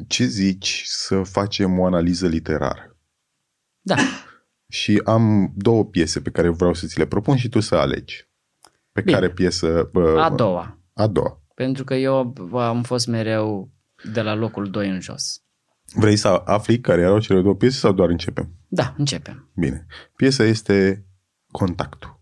ce 0.06 0.24
zici 0.24 0.82
să 0.86 1.22
facem 1.22 1.78
o 1.78 1.84
analiză 1.84 2.26
literară? 2.26 2.96
Da, 3.80 3.96
Și 4.68 5.02
am 5.04 5.52
două 5.56 5.84
piese 5.84 6.20
pe 6.20 6.30
care 6.30 6.48
vreau 6.48 6.74
să 6.74 6.86
ți 6.86 6.98
le 6.98 7.06
propun 7.06 7.36
și 7.36 7.48
tu 7.48 7.60
să 7.60 7.74
alegi. 7.74 8.28
Pe 8.92 9.00
Bine. 9.00 9.14
care 9.14 9.30
piesă... 9.30 9.90
Uh, 9.94 10.18
a 10.18 10.30
doua. 10.30 10.78
A 10.92 11.06
doua. 11.06 11.42
Pentru 11.54 11.84
că 11.84 11.94
eu 11.94 12.34
am 12.52 12.82
fost 12.82 13.06
mereu 13.06 13.70
de 14.12 14.20
la 14.20 14.34
locul 14.34 14.70
2 14.70 14.88
în 14.88 15.00
jos. 15.00 15.42
Vrei 15.94 16.16
să 16.16 16.28
afli 16.28 16.80
care 16.80 17.00
erau 17.00 17.18
cele 17.18 17.40
două 17.40 17.54
piese 17.54 17.78
sau 17.78 17.92
doar 17.92 18.08
începem? 18.08 18.50
Da, 18.68 18.94
începem. 18.98 19.50
Bine. 19.54 19.86
Piesa 20.16 20.44
este 20.44 21.04
Contactul. 21.50 22.20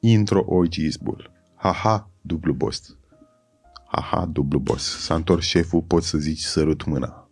Intro 0.00 0.44
OG 0.46 0.74
Izbul. 0.74 1.30
Haha, 1.54 2.10
dublu 2.20 2.52
boss. 2.52 2.96
Haha, 3.94 4.26
dublu 4.26 4.58
boss. 4.58 4.98
S-a 5.04 5.14
întors 5.14 5.46
șeful, 5.46 5.80
poți 5.82 6.08
să 6.08 6.18
zici 6.18 6.38
sărut 6.40 6.84
mâna. 6.84 7.28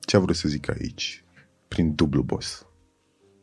Ce 0.00 0.16
a 0.16 0.18
vrut 0.20 0.36
să 0.36 0.48
zic 0.48 0.70
aici? 0.70 1.24
Prin 1.68 1.94
dublu 1.94 2.22
boss. 2.22 2.66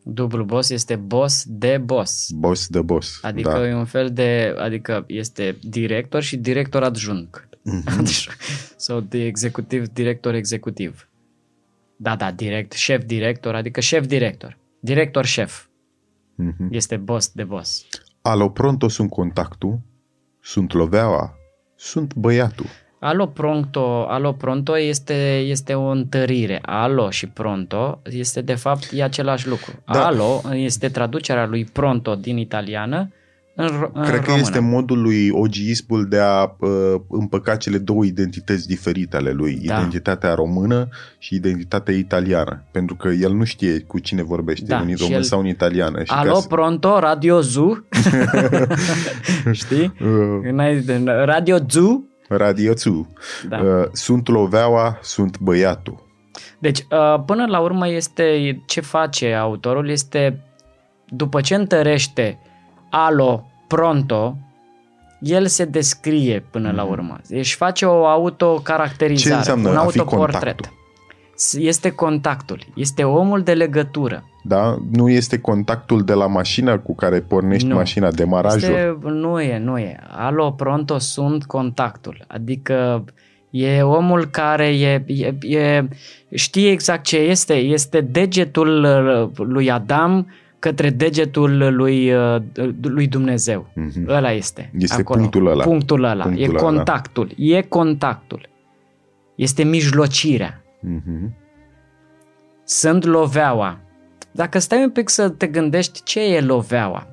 Dublu 0.03 0.43
boss 0.43 0.69
este 0.69 0.95
boss 0.95 1.43
de 1.47 1.77
boss. 1.77 2.32
Boss 2.32 2.67
de 2.67 2.82
boss, 2.82 3.19
Adică 3.23 3.49
da. 3.49 3.67
e 3.67 3.73
un 3.73 3.86
fel 3.86 4.13
de, 4.13 4.56
adică 4.58 5.03
este 5.08 5.58
director 5.62 6.21
și 6.21 6.38
director 6.38 6.84
adjunct. 6.84 7.49
Mhm. 7.63 8.06
sau 8.86 8.99
de 8.99 9.25
executiv, 9.25 9.88
director 9.88 10.34
executiv. 10.34 11.10
Da, 11.95 12.15
da, 12.15 12.32
direct, 12.32 12.71
șef 12.71 13.03
director, 13.06 13.56
adică 13.56 13.80
șef 13.80 14.06
director. 14.06 14.58
Director 14.80 15.25
șef. 15.25 15.65
Mhm. 16.36 16.67
Este 16.71 16.97
boss 16.97 17.32
de 17.32 17.43
boss. 17.43 17.86
Alo 18.21 18.49
pronto 18.49 18.88
sunt 18.88 19.10
contactul, 19.10 19.80
sunt 20.41 20.73
loveaua, 20.73 21.37
sunt 21.78 22.13
băiatul. 22.13 22.66
Alo 23.00 23.26
pronto, 23.26 24.06
alo 24.08 24.34
pronto 24.34 24.78
este, 24.78 25.38
este 25.38 25.74
o 25.74 25.86
întărire. 25.86 26.60
Alo 26.62 27.10
și 27.10 27.28
pronto 27.28 28.02
este 28.04 28.42
de 28.42 28.56
fapt 28.56 28.90
e 28.94 29.04
același 29.04 29.48
lucru. 29.48 29.72
Da. 29.92 30.06
Alo 30.06 30.42
este 30.54 30.90
traducerea 30.90 31.46
lui 31.46 31.66
pronto 31.66 32.16
din 32.16 32.38
italiană 32.38 33.12
în, 33.60 33.67
ro- 33.67 33.91
în 33.93 34.04
Cred 34.04 34.20
că 34.20 34.26
română. 34.26 34.41
este 34.46 34.60
modul 34.60 35.02
lui 35.02 35.30
ogiismul 35.32 36.06
de 36.08 36.20
a 36.20 36.56
uh, 36.60 36.70
împăca 37.10 37.56
cele 37.56 37.78
două 37.78 38.06
identități 38.06 38.67
diferite 38.67 39.17
ale 39.17 39.32
lui, 39.32 39.54
Da. 39.65 39.78
identitatea 39.78 40.34
română 40.34 40.88
și 41.17 41.36
identitatea 41.36 41.93
italiană, 41.93 42.63
pentru 42.72 42.96
că 42.96 43.08
el 43.08 43.34
nu 43.34 43.43
știe 43.43 43.80
cu 43.80 44.00
cine 44.00 44.24
vorbește, 44.24 44.65
Da, 44.65 44.78
în 44.80 44.88
și 44.89 44.96
român 45.00 45.15
el- 45.15 45.24
sau 45.24 45.39
în 45.39 45.46
italiană. 45.48 46.04
Și 46.04 46.12
Alo 46.12 46.32
ca 46.34 46.39
să- 46.39 46.48
pronto, 46.48 47.00
Radio 47.00 47.41
Zoo. 47.41 47.78
Știi? 49.52 49.93
Uh, 50.02 50.52
N-ai- 50.52 50.84
Radio 51.26 51.58
Zoo. 51.70 52.02
Radio 52.30 52.74
2. 52.84 53.08
Da. 53.50 53.58
Uh, 53.58 53.86
sunt 53.91 54.28
loveaua, 54.28 55.00
sunt 55.02 55.39
băiatul. 55.39 56.06
Deci, 56.60 56.80
uh, 56.80 57.24
până 57.26 57.46
la 57.46 57.60
urmă, 57.60 57.88
este 57.89 58.24
ce 58.65 58.82
face 58.82 59.34
autorul 59.34 59.89
este, 59.89 60.41
după 61.10 61.41
ce 61.41 61.56
întărește 61.56 62.39
alo, 63.05 63.45
pronto, 63.67 64.38
el 65.19 65.47
se 65.47 65.65
descrie 65.65 66.43
până 66.51 66.71
la 66.71 66.83
urmă. 66.83 67.17
Își 67.29 67.55
face 67.55 67.86
o 67.86 68.05
autocaracterizare, 68.05 69.29
Ce 69.29 69.38
înseamnă 69.38 69.69
un 69.69 69.75
a 69.75 69.79
fi 69.79 69.99
autoportret. 69.99 70.41
contactul? 70.43 70.75
Este 71.60 71.89
contactul, 71.89 72.60
este 72.75 73.03
omul 73.03 73.41
de 73.41 73.53
legătură. 73.53 74.23
Da? 74.43 74.77
Nu 74.91 75.10
este 75.10 75.39
contactul 75.39 76.03
de 76.03 76.13
la 76.13 76.27
mașină 76.27 76.77
cu 76.77 76.95
care 76.95 77.19
pornești 77.19 77.67
Nu. 77.67 77.75
mașina, 77.75 78.12
demarajul. 78.12 78.62
Este, 78.62 78.97
nu 79.03 79.41
e, 79.41 79.57
nu 79.57 79.77
e. 79.77 79.99
Alo, 80.10 80.51
pronto, 80.51 80.97
sunt 80.97 81.45
contactul. 81.45 82.23
Adică 82.27 83.03
e 83.49 83.81
omul 83.81 84.25
care 84.25 84.67
e, 84.67 85.03
e, 85.07 85.36
e, 85.57 85.88
știe 86.33 86.71
exact 86.71 87.03
ce 87.03 87.17
este. 87.17 87.53
Este 87.53 88.01
degetul 88.01 88.83
uh, 88.83 89.45
lui 89.47 89.71
Adam 89.71 90.27
către 90.60 90.89
degetul 90.89 91.76
lui, 91.76 92.13
uh, 92.13 92.41
lui 92.82 93.08
Dumnezeu. 93.08 93.70
Mhm. 93.76 94.06
Ăla 94.10 94.32
este. 94.32 94.72
Este 94.78 95.02
acolo. 95.02 95.20
punctul 95.20 95.48
ăla. 95.48 95.63
Punctul 95.63 96.04
ăla. 96.04 96.24
Punctul 96.24 96.43
e 96.46 96.50
ăla. 96.50 96.60
contactul. 96.60 97.32
E 97.38 97.62
contactul. 97.62 98.50
Este 99.36 99.63
mijlocirea. 99.63 100.62
Mhm. 100.82 101.36
Sunt 102.63 103.06
loveaua. 103.06 103.80
Dacă 104.32 104.60
stai 104.60 104.84
un 104.84 104.89
pic 104.89 105.10
să 105.10 105.30
te 105.30 105.48
gândești 105.48 106.04
ce 106.04 106.20
e 106.36 106.41
loveaua. 106.41 107.08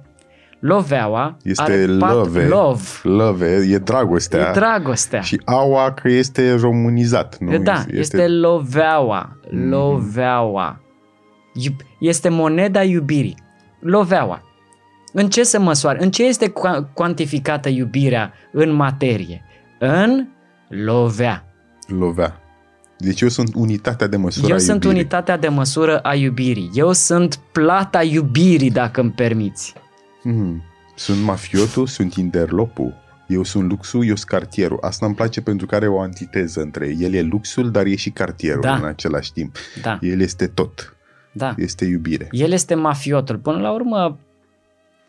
Loveaua 0.58 1.36
Este 1.42 1.62
are 1.62 1.86
pat, 1.98 2.14
love. 2.14 2.46
love. 2.46 2.82
Love, 3.02 3.46
e 3.70 3.78
dragostea. 3.78 4.48
E 4.48 4.52
dragostea. 4.52 5.20
Și 5.20 5.40
aua 5.44 5.92
că 5.92 6.08
este 6.08 6.54
românizat. 6.54 7.38
Nu? 7.38 7.58
da, 7.58 7.72
este, 7.72 7.96
este 7.96 8.28
loveaua. 8.28 9.36
Loveaua. 9.50 10.76
Iub- 10.78 10.83
Este 11.98 12.28
moneda 12.28 12.82
iubirii. 12.82 13.36
Loveaua. 13.80 14.42
În 15.12 15.28
ce 15.30 15.42
se 15.42 15.58
măsoară? 15.58 15.98
În 16.00 16.10
ce 16.10 16.24
este 16.24 16.48
cu- 16.48 16.90
cuantificată 16.94 17.68
iubirea 17.68 18.32
în 18.52 18.70
materie? 18.72 19.42
În 19.78 20.26
lovea. 20.68 21.44
Lovea. 21.86 22.38
Deci 22.98 23.20
eu 23.20 23.28
sunt 23.28 23.54
unitatea 23.54 24.06
de 24.06 24.16
măsură 24.16 24.46
Eu 24.48 24.54
a 24.54 24.58
sunt 24.58 24.82
iubirii. 24.82 24.96
unitatea 25.00 25.36
de 25.36 25.48
măsură 25.48 25.98
a 25.98 26.14
iubirii. 26.14 26.70
Eu 26.74 26.92
sunt 26.92 27.38
plata 27.52 28.02
iubirii, 28.02 28.70
dacă 28.70 29.00
îmi 29.00 29.10
permiți. 29.10 29.72
Hmm. 30.22 30.62
Sunt 30.96 31.22
mafiotul, 31.22 31.86
sunt 31.86 32.14
interlopul. 32.14 33.02
Eu 33.28 33.42
sunt 33.42 33.68
luxul, 33.68 34.06
eu 34.06 34.14
sunt 34.14 34.28
cartierul. 34.28 34.78
Asta 34.80 35.06
îmi 35.06 35.14
place 35.14 35.40
pentru 35.40 35.66
că 35.66 35.74
are 35.74 35.88
o 35.88 36.00
antiteză 36.00 36.60
între 36.60 36.86
ei. 36.86 36.96
El 37.00 37.14
e 37.14 37.22
luxul, 37.22 37.70
dar 37.70 37.84
e 37.86 37.96
și 37.96 38.10
cartierul 38.10 38.60
Da. 38.62 38.74
în 38.74 38.84
același 38.84 39.32
timp. 39.32 39.56
Da, 39.82 39.98
El 40.00 40.20
este 40.20 40.46
tot. 40.46 40.93
Da. 41.36 41.54
Este 41.56 41.84
iubire. 41.84 42.28
El 42.30 42.52
este 42.52 42.74
mafiotul. 42.74 43.36
Până 43.36 43.58
la 43.60 43.70
urmă, 43.72 44.18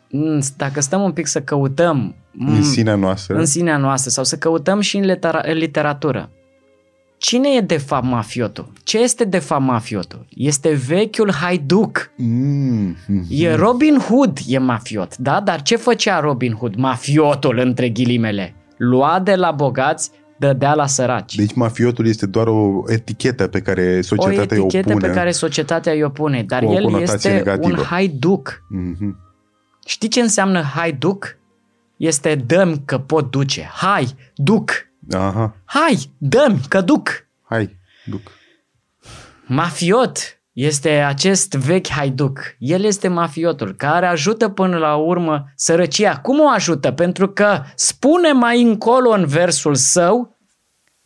m, 0.10 0.40
dacă 0.58 0.82
stăm 0.82 1.02
un 1.02 1.12
pic 1.12 1.28
să 1.28 1.42
căutăm 1.42 2.16
m, 2.32 2.48
În 2.48 2.64
sinea 2.64 2.96
noastră. 2.96 3.36
în 3.38 3.46
sinea 3.46 3.78
noastră 3.78 4.10
sau 4.10 4.24
să 4.24 4.36
căutăm 4.38 4.80
și 4.80 4.98
în, 4.98 5.06
litera- 5.06 5.42
în 5.50 5.58
literatură, 5.58 6.30
cine 7.18 7.50
e 7.50 7.62
de 7.62 7.78
fapt 7.78 8.06
mafiotul? 8.06 8.72
Ce 8.84 9.00
este 9.00 9.24
de 9.26 9.40
fapt 9.40 9.62
mafiotul? 9.64 10.26
Este 10.30 10.74
vechiul 10.74 11.32
haiduc. 11.34 12.12
Mm, 12.18 12.96
mm. 13.08 13.26
E 13.30 13.54
Robin 13.56 13.98
Hood 13.98 14.40
e 14.48 14.58
mafiot, 14.58 15.18
da? 15.18 15.40
Dar 15.40 15.62
ce 15.62 15.76
făcea 15.76 16.20
Robin 16.20 16.54
Hood, 16.54 16.76
mafiotul 16.76 17.58
între 17.58 17.90
ghilimele? 17.90 18.56
Lua 18.78 19.20
de 19.24 19.36
la 19.36 19.52
bogați, 19.52 20.12
dădea 20.38 20.74
la 20.74 20.88
săraci. 20.88 21.36
Deci 21.36 21.54
mafiotul 21.54 22.08
este 22.08 22.26
doar 22.26 22.48
o 22.48 22.84
etichetă 22.88 23.48
pe 23.48 23.62
care 23.62 23.98
o 23.98 24.02
societatea 24.02 24.58
etichetă 24.58 24.90
o 24.90 24.94
pune. 24.94 25.08
pe 25.08 25.14
care 25.14 25.32
societatea 25.32 25.94
îi 25.94 26.04
opune, 26.04 26.44
dar 26.44 26.64
cu 26.64 26.70
o 26.70 26.74
el 26.74 26.84
conotație 26.84 27.14
este 27.14 27.32
negativă. 27.32 27.78
un 27.78 27.84
haiduc. 27.84 28.64
Mhm. 28.70 29.20
Știi 29.86 30.10
ce 30.10 30.20
înseamnă 30.22 30.62
haiduc? 30.62 31.38
Este 31.98 32.36
dăm 32.36 32.82
că 32.86 32.98
pot 32.98 33.32
duce. 33.32 33.70
Hai, 33.74 34.16
duc. 34.36 34.72
Aha. 35.12 35.56
Hai, 35.66 36.10
dăm 36.18 36.62
că 36.68 36.82
duc. 36.82 37.28
Hai, 37.42 37.78
duc. 38.06 38.22
Mafiot 39.46 40.35
este 40.56 40.90
acest 40.90 41.54
vechi 41.54 41.88
haiduc. 41.90 42.40
El 42.60 42.84
este 42.84 43.08
mafiotul 43.08 43.74
care 43.74 44.06
ajută 44.06 44.50
până 44.50 44.78
la 44.78 44.96
urmă 44.96 45.46
sărăcia. 45.56 46.18
Cum 46.20 46.40
o 46.40 46.48
ajută? 46.50 46.92
Pentru 46.92 47.28
că 47.30 47.62
spune 47.76 48.32
mai 48.32 48.62
încolo 48.62 49.10
în 49.10 49.26
versul 49.26 49.76
său, 49.76 50.38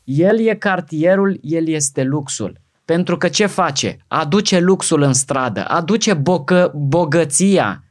el 0.03 0.39
e 0.39 0.53
cartierul, 0.55 1.39
el 1.41 1.67
este 1.67 2.03
luxul. 2.03 2.57
Pentru 2.85 3.17
că 3.17 3.27
ce 3.27 3.45
face? 3.45 3.97
Aduce 4.07 4.59
luxul 4.59 5.01
în 5.01 5.13
stradă, 5.13 5.65
aduce 5.67 6.13
bocă, 6.13 6.71
bogăția 6.75 7.83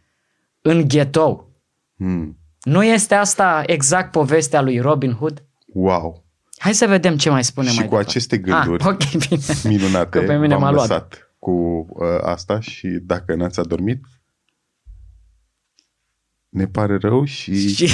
în 0.62 0.88
ghetou. 0.88 1.51
Mm. 1.97 2.37
Nu 2.62 2.85
este 2.85 3.14
asta 3.14 3.62
exact 3.66 4.11
povestea 4.11 4.61
lui 4.61 4.79
Robin 4.79 5.12
Hood? 5.12 5.44
Wow. 5.66 6.25
Hai 6.59 6.75
să 6.75 6.87
vedem 6.87 7.16
ce 7.16 7.31
mai 7.31 7.44
spune 7.44 7.68
și 7.68 7.75
mai 7.77 7.85
cu 7.85 7.90
departe. 7.90 8.11
aceste 8.11 8.38
gânduri 8.38 8.83
Ah, 8.83 8.88
ok, 8.88 9.29
bine. 9.29 9.42
minunate 9.64 10.18
Că 10.18 10.25
pe 10.25 10.37
mine 10.37 10.55
v-am 10.55 10.62
m-a 10.62 10.71
luat. 10.71 10.88
lăsat 10.88 11.27
cu 11.38 11.51
uh, 11.88 12.18
asta 12.22 12.61
și 12.61 12.88
dacă 12.88 13.35
n-ați 13.35 13.61
adormit, 13.61 14.05
ne 16.48 16.66
pare 16.66 16.96
rău 16.96 17.24
și, 17.24 17.68
Și 17.68 17.88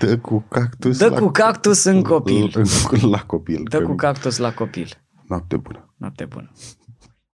dă 0.00 0.18
cu 0.18 0.44
cactus 0.48 0.98
dă 0.98 1.08
la, 1.08 1.18
cu 1.18 1.28
cactus 1.28 1.84
în 1.84 2.02
copil. 2.02 2.52
La, 2.90 3.08
la 3.08 3.24
copil. 3.24 3.62
Dă 3.68 3.78
că 3.78 3.84
cu 3.84 3.94
cactus 3.94 4.36
la 4.36 4.54
copil. 4.54 5.04
Noapte 5.28 5.56
bună. 5.56 5.94
Noapte 5.96 6.24
bună. 6.24 6.50